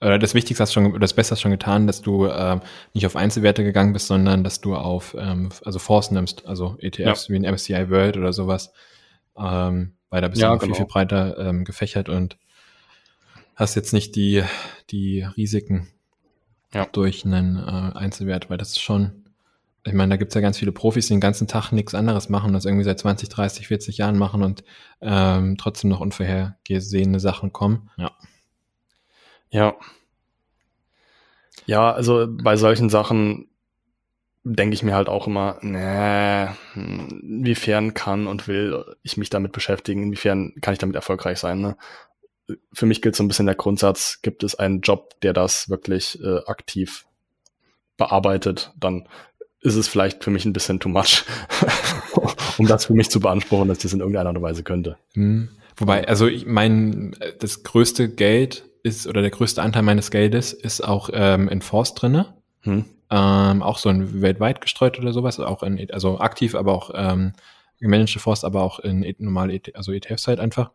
[0.00, 2.60] oder das Wichtigste hast schon, das Beste hast schon getan, dass du ähm,
[2.92, 7.28] nicht auf Einzelwerte gegangen bist, sondern dass du auf ähm, also Fonds nimmst, also ETFs
[7.28, 7.32] ja.
[7.32, 8.72] wie ein MSCI World oder sowas,
[9.38, 10.74] ähm, weil da bist ja, du genau.
[10.74, 12.36] viel, viel breiter ähm, gefächert und
[13.56, 14.42] hast jetzt nicht die,
[14.90, 15.88] die Risiken
[16.72, 16.86] ja.
[16.86, 19.24] durch einen äh, Einzelwert, weil das ist schon,
[19.84, 22.52] ich meine, da gibt's ja ganz viele Profis, die den ganzen Tag nichts anderes machen,
[22.52, 24.64] das irgendwie seit 20, 30, 40 Jahren machen und
[25.00, 27.90] ähm, trotzdem noch unvorhergesehene Sachen kommen.
[27.96, 28.12] Ja.
[29.50, 29.74] Ja.
[31.66, 33.48] Ja, also bei solchen Sachen
[34.42, 40.02] denke ich mir halt auch immer, nee, inwiefern kann und will ich mich damit beschäftigen,
[40.02, 41.60] inwiefern kann ich damit erfolgreich sein.
[41.60, 41.76] Ne?
[42.72, 46.20] Für mich gilt so ein bisschen der Grundsatz, gibt es einen Job, der das wirklich
[46.22, 47.06] äh, aktiv
[47.96, 49.08] bearbeitet, dann
[49.60, 51.24] ist es vielleicht für mich ein bisschen too much,
[52.58, 54.98] um das für mich zu beanspruchen, dass ich das in irgendeiner Art und Weise könnte.
[55.14, 55.48] Hm.
[55.76, 60.82] Wobei, also ich mein, das größte Geld ist, oder der größte Anteil meines Geldes ist
[60.82, 62.34] auch ähm, in Forst drinne.
[62.60, 62.84] Hm.
[63.10, 67.32] Ähm, auch so ein weltweit gestreut oder sowas, auch in, also aktiv, aber auch ähm,
[67.80, 70.70] gemanagte Forst, aber auch in normale, also ETFs halt einfach.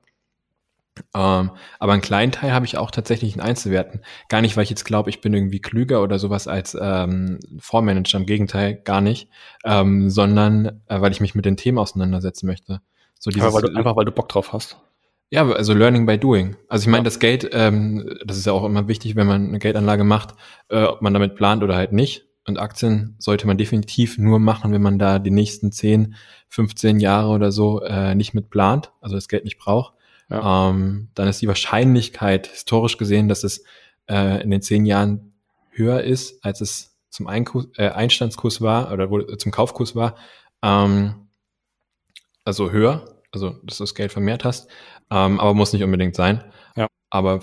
[1.14, 4.02] Ähm, aber einen kleinen Teil habe ich auch tatsächlich in Einzelwerten.
[4.28, 8.18] Gar nicht, weil ich jetzt glaube, ich bin irgendwie klüger oder sowas als ähm, Fondsmanager,
[8.18, 9.30] im Gegenteil, gar nicht,
[9.66, 12.82] ähm, sondern äh, weil ich mich mit den Themen auseinandersetzen möchte.
[13.18, 14.78] So dieses, weil du, einfach weil du Bock drauf hast.
[15.32, 16.56] Ja, also Learning by Doing.
[16.70, 17.06] Also ich meine, ja.
[17.06, 20.36] das Geld, ähm, das ist ja auch immer wichtig, wenn man eine Geldanlage macht,
[20.70, 22.26] äh, ob man damit plant oder halt nicht.
[22.48, 26.16] Und Aktien sollte man definitiv nur machen, wenn man da die nächsten 10,
[26.48, 29.94] 15 Jahre oder so äh, nicht mit plant, also das Geld nicht braucht
[30.30, 30.70] ja.
[30.70, 33.64] ähm, dann ist die Wahrscheinlichkeit historisch gesehen, dass es
[34.10, 35.34] äh, in den zehn Jahren
[35.72, 40.16] höher ist, als es zum Einkurs, äh, Einstandskurs war oder wo, zum Kaufkurs war,
[40.62, 41.30] ähm,
[42.46, 44.70] also höher, also dass du das Geld vermehrt hast,
[45.10, 46.44] ähm, aber muss nicht unbedingt sein.
[46.76, 46.88] Ja.
[47.10, 47.42] Aber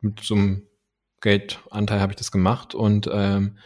[0.00, 0.66] mit so einem
[1.20, 3.58] Geldanteil habe ich das gemacht und ähm,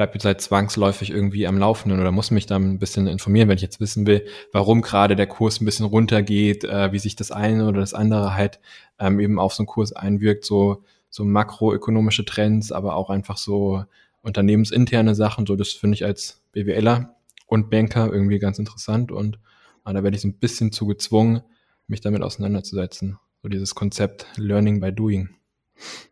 [0.00, 3.56] bleibe jetzt halt zwangsläufig irgendwie am Laufenden oder muss mich da ein bisschen informieren, wenn
[3.56, 7.30] ich jetzt wissen will, warum gerade der Kurs ein bisschen runtergeht, äh, wie sich das
[7.30, 8.60] eine oder das andere halt
[8.98, 13.84] ähm, eben auf so einen Kurs einwirkt, so, so makroökonomische Trends, aber auch einfach so
[14.22, 17.14] unternehmensinterne Sachen, so das finde ich als BWLer
[17.46, 19.38] und Banker irgendwie ganz interessant und
[19.84, 21.42] äh, da werde ich so ein bisschen zu gezwungen,
[21.88, 23.18] mich damit auseinanderzusetzen.
[23.42, 25.39] So dieses Konzept Learning by Doing.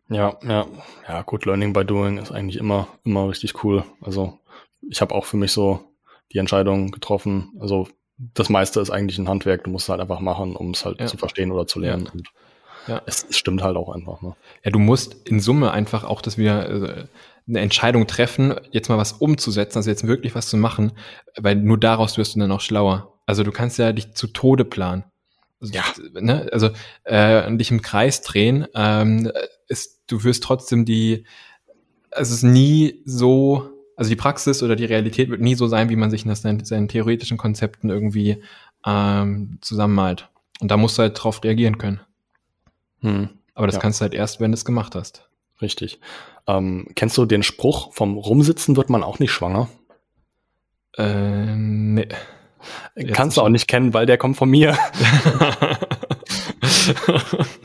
[0.09, 0.65] Ja, ja,
[1.07, 3.83] ja, gut, Learning by Doing ist eigentlich immer, immer richtig cool.
[4.01, 4.39] Also
[4.89, 5.81] ich habe auch für mich so
[6.33, 7.51] die Entscheidung getroffen.
[7.59, 10.83] Also das meiste ist eigentlich ein Handwerk, du musst es halt einfach machen, um es
[10.85, 11.05] halt ja.
[11.05, 12.05] zu verstehen oder zu lernen.
[12.05, 12.11] Ja.
[12.11, 12.27] Und
[12.87, 13.01] ja.
[13.05, 14.21] Es, es, stimmt halt auch einfach.
[14.21, 14.35] Ne?
[14.63, 17.05] Ja, du musst in Summe einfach auch, dass wir äh,
[17.47, 20.93] eine Entscheidung treffen, jetzt mal was umzusetzen, also jetzt wirklich was zu machen,
[21.37, 23.19] weil nur daraus wirst du dann auch schlauer.
[23.25, 25.03] Also du kannst ja dich zu Tode planen.
[25.61, 25.83] Also, ja.
[26.13, 26.69] Ne, also
[27.03, 29.31] äh, dich im Kreis drehen, ähm,
[29.69, 31.23] ist, du wirst trotzdem die,
[32.11, 35.89] also es ist nie so, also die Praxis oder die Realität wird nie so sein,
[35.89, 38.43] wie man sich in seinen, seinen theoretischen Konzepten irgendwie
[38.85, 40.29] ähm, zusammenmalt.
[40.59, 42.01] Und da musst du halt drauf reagieren können.
[43.01, 43.29] Hm.
[43.53, 43.81] Aber das ja.
[43.81, 45.29] kannst du halt erst, wenn du es gemacht hast.
[45.61, 45.99] Richtig.
[46.47, 49.69] Ähm, kennst du den Spruch, vom Rumsitzen wird man auch nicht schwanger?
[50.97, 52.07] Äh, nee.
[52.95, 54.77] Jetzt Kannst du auch nicht kennen, weil der kommt von mir.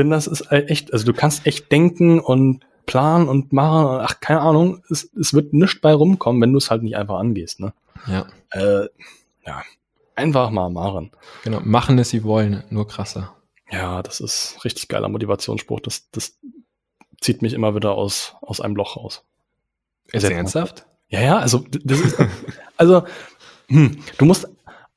[0.00, 4.20] ich finde, das ist echt, also du kannst echt denken und planen und machen, ach,
[4.20, 7.60] keine Ahnung, es, es wird nichts bei rumkommen, wenn du es halt nicht einfach angehst,
[7.60, 7.74] ne?
[8.06, 8.26] Ja.
[8.50, 8.88] Äh,
[9.46, 9.62] ja.
[10.16, 11.10] Einfach mal machen.
[11.44, 13.36] Genau, machen es sie wollen, nur krasser.
[13.70, 15.80] Ja, das ist richtig geiler Motivationsspruch.
[15.80, 16.38] Das, das
[17.20, 19.24] zieht mich immer wieder aus, aus einem Loch raus.
[20.12, 20.86] Ist ernsthaft?
[21.08, 22.16] Ja, ja, also das ist,
[22.78, 23.04] also
[23.68, 24.48] hm, du musst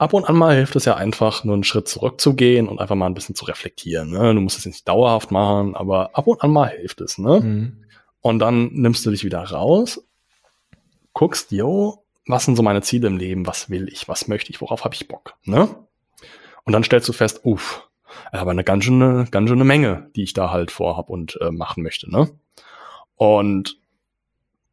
[0.03, 3.07] ab und an mal hilft es ja einfach, nur einen Schritt zurückzugehen und einfach mal
[3.07, 4.11] ein bisschen zu reflektieren.
[4.11, 4.33] Ne?
[4.33, 7.17] Du musst es nicht dauerhaft machen, aber ab und an mal hilft es.
[7.17, 7.39] Ne?
[7.39, 7.85] Mhm.
[8.21, 10.05] Und dann nimmst du dich wieder raus,
[11.13, 13.47] guckst, yo, was sind so meine Ziele im Leben?
[13.47, 14.07] Was will ich?
[14.07, 14.61] Was möchte ich?
[14.61, 15.35] Worauf habe ich Bock?
[15.43, 15.67] Ne?
[16.63, 17.87] Und dann stellst du fest, uff,
[18.31, 21.83] aber eine ganz schöne, ganz schöne Menge, die ich da halt vorhab und äh, machen
[21.83, 22.29] möchte, ne?
[23.15, 23.77] Und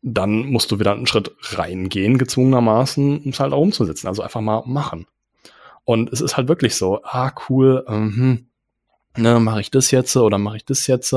[0.02, 4.08] dann musst du wieder einen Schritt reingehen, gezwungenermaßen, um es halt auch umzusetzen.
[4.08, 5.06] Also einfach mal machen.
[5.90, 8.46] Und es ist halt wirklich so, ah, cool, ähm,
[9.16, 11.12] ne, mache ich das jetzt oder mache ich das jetzt?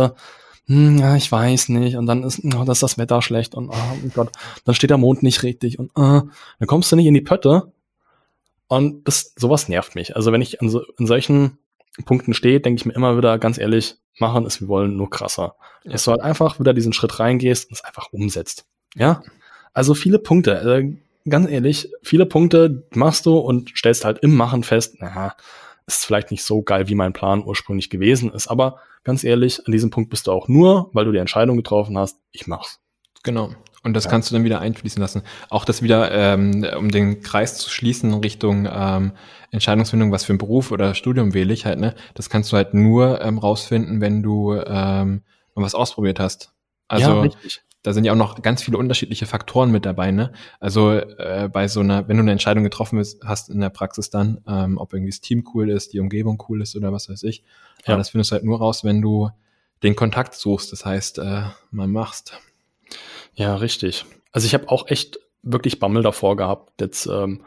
[0.66, 1.96] Hm, ja, ich weiß nicht.
[1.96, 4.32] Und dann ist, oh, das ist das Wetter schlecht und oh Gott,
[4.66, 6.22] dann steht der Mond nicht richtig und uh,
[6.58, 7.72] dann kommst du nicht in die Pötte.
[8.68, 10.16] Und das, sowas nervt mich.
[10.16, 11.60] Also wenn ich an, so, in solchen
[12.06, 15.56] Punkten stehe, denke ich mir immer wieder ganz ehrlich, machen es, wir wollen nur krasser.
[15.84, 15.92] Ja.
[15.92, 18.66] Dass du halt einfach wieder diesen Schritt reingehst und es einfach umsetzt.
[18.96, 19.22] Ja?
[19.72, 20.96] Also viele Punkte, äh,
[21.28, 25.36] ganz ehrlich, viele Punkte machst du und stellst halt im Machen fest, naja,
[25.86, 28.48] ist vielleicht nicht so geil, wie mein Plan ursprünglich gewesen ist.
[28.48, 31.98] Aber ganz ehrlich, an diesem Punkt bist du auch nur, weil du die Entscheidung getroffen
[31.98, 32.80] hast, ich mach's.
[33.24, 33.52] Genau.
[33.84, 34.12] Und das ja.
[34.12, 35.24] kannst du dann wieder einfließen lassen.
[35.50, 39.12] Auch das wieder, ähm, um den Kreis zu schließen in Richtung ähm,
[39.52, 41.94] Entscheidungsfindung, was für ein Beruf oder Studium wähle ich halt, ne?
[42.14, 46.54] Das kannst du halt nur ähm, rausfinden, wenn du ähm, was ausprobiert hast.
[46.88, 50.32] Also ja, richtig da sind ja auch noch ganz viele unterschiedliche Faktoren mit dabei, ne?
[50.60, 54.42] Also äh, bei so einer, wenn du eine Entscheidung getroffen hast in der Praxis dann,
[54.48, 57.44] ähm, ob irgendwie das Team cool ist, die Umgebung cool ist oder was weiß ich.
[57.86, 57.94] Ja.
[57.94, 59.30] Aber das findest du halt nur raus, wenn du
[59.84, 62.40] den Kontakt suchst, das heißt, äh, mal machst.
[63.36, 64.06] Ja, richtig.
[64.32, 67.44] Also ich habe auch echt wirklich Bammel davor gehabt, jetzt ähm,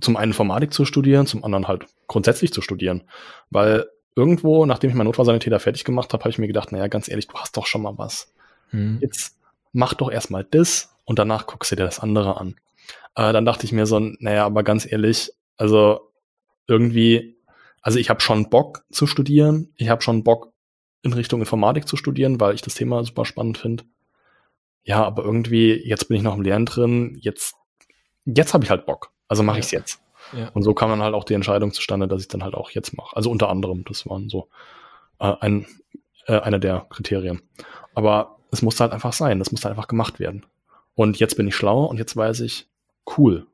[0.00, 3.02] zum einen Informatik zu studieren, zum anderen halt grundsätzlich zu studieren.
[3.48, 7.08] Weil irgendwo, nachdem ich meinen Notfallsanitäter fertig gemacht habe, habe ich mir gedacht, naja, ganz
[7.08, 8.32] ehrlich, du hast doch schon mal was.
[8.70, 8.98] Hm.
[9.00, 9.39] Jetzt
[9.72, 12.56] mach doch erstmal das und danach guckst du dir das andere an.
[13.14, 16.12] Äh, dann dachte ich mir so, naja, aber ganz ehrlich, also
[16.66, 17.36] irgendwie,
[17.82, 20.52] also ich habe schon Bock zu studieren, ich habe schon Bock
[21.02, 23.84] in Richtung Informatik zu studieren, weil ich das Thema super spannend finde.
[24.82, 27.54] Ja, aber irgendwie, jetzt bin ich noch im Lernen drin, jetzt,
[28.24, 29.10] jetzt habe ich halt Bock.
[29.28, 29.60] Also mache ja.
[29.60, 30.00] ich's jetzt.
[30.32, 30.48] Ja.
[30.50, 32.96] Und so kam dann halt auch die Entscheidung zustande, dass ich dann halt auch jetzt
[32.96, 33.16] mache.
[33.16, 34.48] Also unter anderem, das waren so
[35.18, 35.66] äh, ein,
[36.26, 37.42] äh, einer der Kriterien.
[37.94, 40.46] Aber es musste halt einfach sein, das musste einfach gemacht werden.
[40.94, 42.68] Und jetzt bin ich schlauer und jetzt weiß ich,
[43.16, 43.46] cool,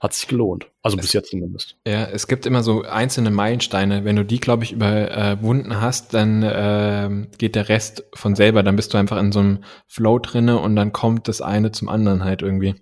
[0.00, 0.66] hat sich gelohnt.
[0.82, 1.76] Also es, bis jetzt zumindest.
[1.86, 4.04] Ja, es gibt immer so einzelne Meilensteine.
[4.04, 8.62] Wenn du die, glaube ich, überwunden hast, dann äh, geht der Rest von selber.
[8.62, 11.90] Dann bist du einfach in so einem Flow drinne und dann kommt das eine zum
[11.90, 12.76] anderen halt irgendwie.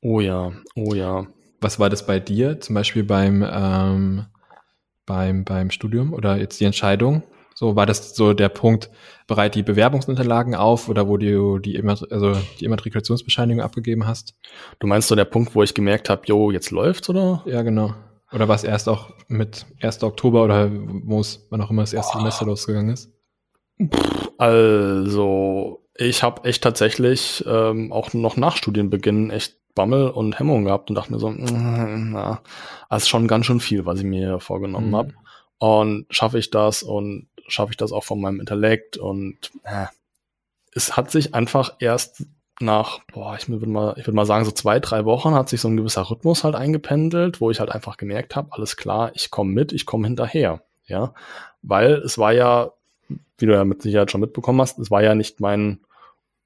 [0.00, 1.26] Oh ja, oh ja.
[1.60, 2.60] Was war das bei dir?
[2.60, 4.26] Zum Beispiel beim ähm,
[5.06, 7.22] beim beim Studium oder jetzt die Entscheidung?
[7.58, 8.90] So war das so der Punkt,
[9.26, 14.34] bereit die Bewerbungsunterlagen auf oder wo du die, also die Immatrikulationsbescheinigung abgegeben hast?
[14.78, 17.42] Du meinst so der Punkt, wo ich gemerkt habe, jo, jetzt läuft's, oder?
[17.46, 17.94] Ja, genau.
[18.30, 20.02] Oder war es erst auch mit 1.
[20.02, 22.18] Oktober oder wo es, wann auch immer das erste oh.
[22.18, 23.10] Semester losgegangen ist?
[24.36, 30.90] Also, ich habe echt tatsächlich ähm, auch noch nach Studienbeginn echt Bammel und Hemmung gehabt
[30.90, 32.42] und dachte mir so, mm, na,
[32.90, 34.96] das ist schon ganz schön viel, was ich mir vorgenommen mhm.
[34.96, 35.14] habe.
[35.58, 39.86] Und schaffe ich das und schaffe ich das auch von meinem Intellekt und äh,
[40.72, 42.26] es hat sich einfach erst
[42.60, 45.60] nach, boah, ich würde mal, ich würde mal sagen, so zwei, drei Wochen hat sich
[45.60, 49.30] so ein gewisser Rhythmus halt eingependelt, wo ich halt einfach gemerkt habe, alles klar, ich
[49.30, 51.12] komme mit, ich komme hinterher, ja,
[51.62, 52.72] weil es war ja,
[53.38, 55.80] wie du ja mit Sicherheit schon mitbekommen hast, es war ja nicht mein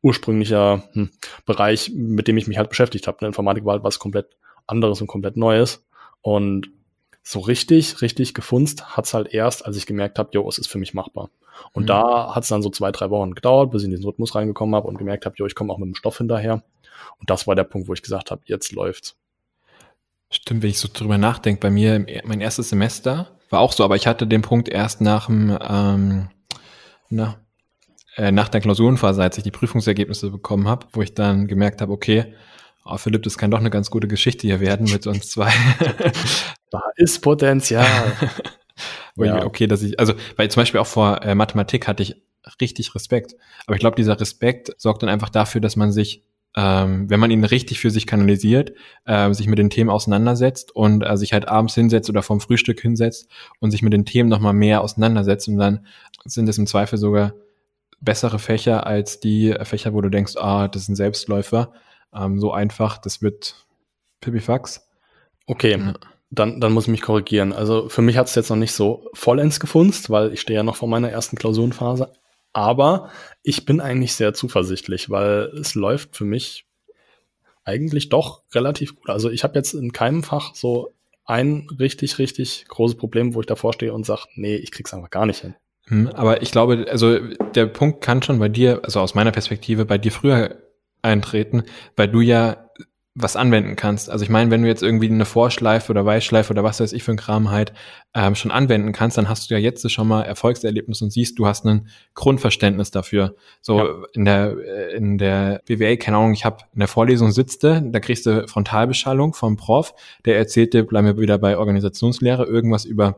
[0.03, 1.11] ursprünglicher hm,
[1.47, 3.19] Bereich, mit dem ich mich halt beschäftigt habe.
[3.21, 3.29] Ne?
[3.29, 4.37] Informatik war halt was komplett
[4.67, 5.85] anderes und komplett Neues
[6.23, 6.71] und
[7.23, 10.79] so richtig, richtig gefunzt hat's halt erst, als ich gemerkt habe, jo, es ist für
[10.79, 11.31] mich machbar.
[11.73, 11.89] Und mhm.
[11.89, 14.89] da hat's dann so zwei, drei Wochen gedauert, bis ich in diesen Rhythmus reingekommen habe
[14.89, 16.63] und gemerkt habe, jo, ich komme auch mit dem Stoff hinterher.
[17.19, 19.17] Und das war der Punkt, wo ich gesagt habe, jetzt läuft's.
[20.31, 23.97] Stimmt, wenn ich so drüber nachdenke, bei mir mein erstes Semester war auch so, aber
[23.97, 26.29] ich hatte den Punkt erst nach dem, ähm,
[27.09, 27.37] na,
[28.17, 31.93] äh, nach der Klausurenphase, als ich die Prüfungsergebnisse bekommen habe, wo ich dann gemerkt habe,
[31.93, 32.35] okay,
[32.85, 35.53] oh, Philipp, das kann doch eine ganz gute Geschichte hier werden mit uns zwei.
[36.71, 37.87] da ist Potenzial.
[39.17, 39.45] ja.
[39.45, 42.17] Okay, dass ich, also, weil zum Beispiel auch vor äh, Mathematik hatte ich
[42.61, 43.37] richtig Respekt.
[43.67, 46.25] Aber ich glaube, dieser Respekt sorgt dann einfach dafür, dass man sich,
[46.57, 48.73] ähm, wenn man ihn richtig für sich kanalisiert,
[49.05, 52.81] äh, sich mit den Themen auseinandersetzt und äh, sich halt abends hinsetzt oder vom Frühstück
[52.81, 53.29] hinsetzt
[53.61, 55.87] und sich mit den Themen nochmal mehr auseinandersetzt und dann
[56.25, 57.35] sind es im Zweifel sogar
[58.01, 61.73] bessere Fächer als die Fächer, wo du denkst, ah, das ist ein Selbstläufer.
[62.15, 63.67] Ähm, so einfach, das wird
[64.21, 64.87] Pipifax.
[65.47, 65.95] Okay, ja.
[66.31, 67.53] dann, dann muss ich mich korrigieren.
[67.53, 70.63] Also für mich hat es jetzt noch nicht so vollends gefunzt, weil ich stehe ja
[70.63, 72.13] noch vor meiner ersten Klausurenphase.
[72.53, 73.11] Aber
[73.43, 76.67] ich bin eigentlich sehr zuversichtlich, weil es läuft für mich
[77.65, 79.09] eigentlich doch relativ gut.
[79.09, 80.93] Also ich habe jetzt in keinem Fach so
[81.25, 85.11] ein richtig, richtig großes Problem, wo ich davor stehe und sage, nee, ich krieg's einfach
[85.11, 85.55] gar nicht hin.
[85.87, 87.19] Hm, aber ich glaube, also
[87.55, 90.57] der Punkt kann schon bei dir, also aus meiner Perspektive, bei dir früher
[91.03, 91.65] eintreten,
[91.97, 92.71] weil du ja
[93.15, 94.09] was anwenden kannst.
[94.09, 97.03] Also ich meine, wenn du jetzt irgendwie eine Vorschleife oder Weißschleife oder was weiß ich
[97.03, 97.73] für ein Kram halt
[98.15, 101.47] ähm, schon anwenden kannst, dann hast du ja jetzt schon mal Erfolgserlebnis und siehst, du
[101.47, 103.35] hast ein Grundverständnis dafür.
[103.61, 103.95] So ja.
[104.13, 107.99] in der äh, in der BWA, keine Ahnung, ich habe in der Vorlesung sitzte, da
[107.99, 109.95] kriegst du Frontalbeschallung vom Prof,
[110.25, 113.17] der erzählt dir, bleiben wir wieder bei Organisationslehre, irgendwas über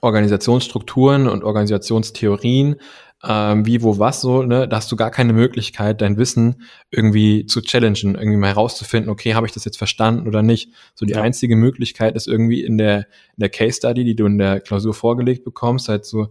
[0.00, 2.76] Organisationsstrukturen und Organisationstheorien
[3.24, 7.46] ähm, wie, wo, was so, ne, da hast du gar keine Möglichkeit, dein Wissen irgendwie
[7.46, 10.72] zu challengen, irgendwie mal herauszufinden, okay, habe ich das jetzt verstanden oder nicht.
[10.94, 11.22] So die ja.
[11.22, 14.94] einzige Möglichkeit ist irgendwie in der, in der Case Study, die du in der Klausur
[14.94, 16.28] vorgelegt bekommst, halt so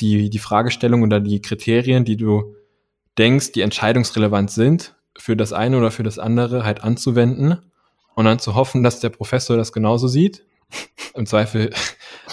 [0.00, 2.56] die, die Fragestellung oder die Kriterien, die du
[3.16, 7.58] denkst, die entscheidungsrelevant sind, für das eine oder für das andere halt anzuwenden
[8.16, 10.44] und dann zu hoffen, dass der Professor das genauso sieht.
[11.14, 11.70] Im Zweifel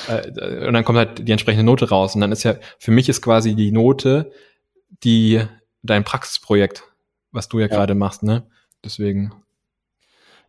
[0.07, 2.15] äh, und dann kommt halt die entsprechende Note raus.
[2.15, 4.32] Und dann ist ja, für mich ist quasi die Note
[5.03, 5.41] die
[5.84, 6.84] dein Praxisprojekt,
[7.32, 7.75] was du ja, ja.
[7.75, 8.43] gerade machst, ne?
[8.84, 9.34] Deswegen.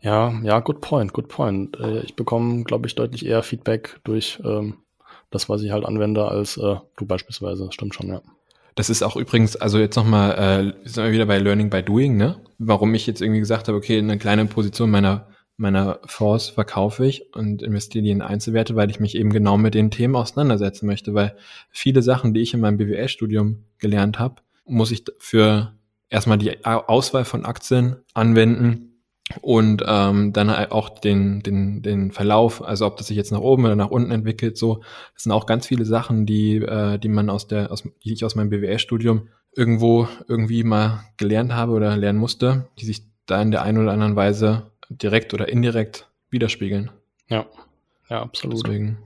[0.01, 1.79] Ja, ja, good point, good point.
[1.79, 4.79] Äh, ich bekomme, glaube ich, deutlich eher Feedback durch ähm,
[5.31, 7.71] das, was ich halt anwende, als äh, du beispielsweise.
[7.71, 8.21] Stimmt schon, ja.
[8.75, 12.17] Das ist auch übrigens, also jetzt nochmal, äh, sind wir wieder bei Learning by Doing,
[12.17, 12.41] ne?
[12.59, 17.35] Warum ich jetzt irgendwie gesagt habe, okay, eine kleine Position meiner meiner Fonds verkaufe ich
[17.35, 21.15] und investiere die in Einzelwerte, weil ich mich eben genau mit den Themen auseinandersetzen möchte,
[21.15, 21.37] weil
[21.71, 25.73] viele Sachen, die ich in meinem BWL-Studium gelernt habe, muss ich für
[26.09, 28.93] erstmal die Auswahl von Aktien anwenden
[29.41, 33.65] und ähm, dann auch den, den, den Verlauf, also ob das sich jetzt nach oben
[33.65, 34.83] oder nach unten entwickelt, so,
[35.15, 38.25] das sind auch ganz viele Sachen, die, äh, die man aus der, aus, die ich
[38.25, 43.51] aus meinem BWL-Studium irgendwo irgendwie mal gelernt habe oder lernen musste, die sich da in
[43.51, 46.91] der einen oder anderen Weise direkt oder indirekt widerspiegeln.
[47.29, 47.47] Ja,
[48.09, 48.67] ja, absolut.
[48.67, 48.99] Deswegen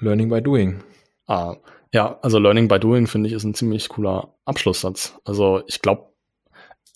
[0.00, 0.82] Learning by Doing.
[1.26, 1.56] Ah,
[1.92, 5.18] ja, also Learning by Doing finde ich ist ein ziemlich cooler Abschlusssatz.
[5.24, 6.12] Also ich glaube,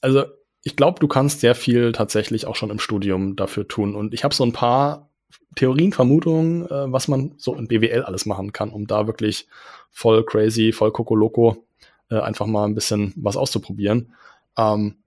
[0.01, 0.25] also
[0.63, 3.97] ich glaube, du kannst sehr viel tatsächlich auch schon im Studium dafür tun.
[3.97, 5.11] Und ich habe so ein paar
[5.57, 9.49] Theorien, Vermutungen, äh, was man so in BWL alles machen kann, um da wirklich
[9.91, 11.67] voll crazy, voll Kokoloko
[12.11, 14.15] äh, einfach mal ein bisschen was auszuprobieren.
[14.57, 15.02] Ähm,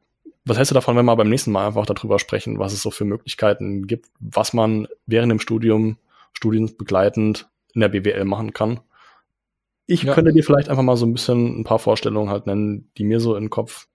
[0.45, 2.91] was hältst du davon, wenn wir beim nächsten Mal einfach darüber sprechen, was es so
[2.91, 5.97] für Möglichkeiten gibt, was man während dem Studium,
[6.33, 8.79] studienbegleitend in der BWL machen kann?
[9.87, 10.13] Ich ja.
[10.13, 13.19] könnte dir vielleicht einfach mal so ein bisschen ein paar Vorstellungen halt nennen, die mir
[13.19, 13.87] so in den Kopf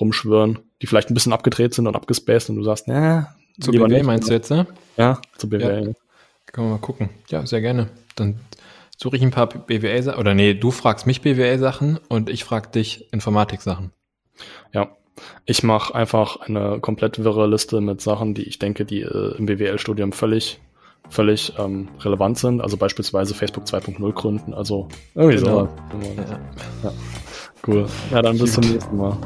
[0.00, 3.28] rumschwirren, die vielleicht ein bisschen abgedreht sind und abgespaced und du sagst, ne,
[3.60, 4.66] zu BWL nicht, meinst du jetzt, ne?
[4.96, 5.88] Ja, zu BWL.
[5.88, 5.92] Ja.
[6.52, 7.10] Können wir mal gucken.
[7.28, 7.88] Ja, sehr gerne.
[8.16, 8.40] Dann
[8.96, 13.12] suche ich ein paar BWL-Sachen, oder nee, du fragst mich BWL-Sachen und ich frag dich
[13.12, 13.92] Informatik-Sachen.
[14.72, 14.96] Ja,
[15.46, 19.46] ich mache einfach eine komplett wirre Liste mit Sachen, die ich denke, die äh, im
[19.46, 20.60] BWL-Studium völlig,
[21.08, 22.60] völlig ähm, relevant sind.
[22.60, 24.54] Also beispielsweise Facebook 2.0 gründen.
[24.54, 25.68] Also irgendwie genau.
[25.92, 25.98] so.
[26.16, 26.90] Ja.
[26.90, 26.92] ja.
[27.66, 27.86] Cool.
[28.10, 29.16] Ja, dann bis zum nächsten Mal.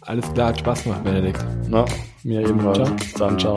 [0.00, 1.44] Alles klar, hat Spaß gemacht, Benedikt.
[1.68, 1.84] Na,
[2.24, 2.90] mir ebenfalls.
[3.14, 3.56] Dann ciao.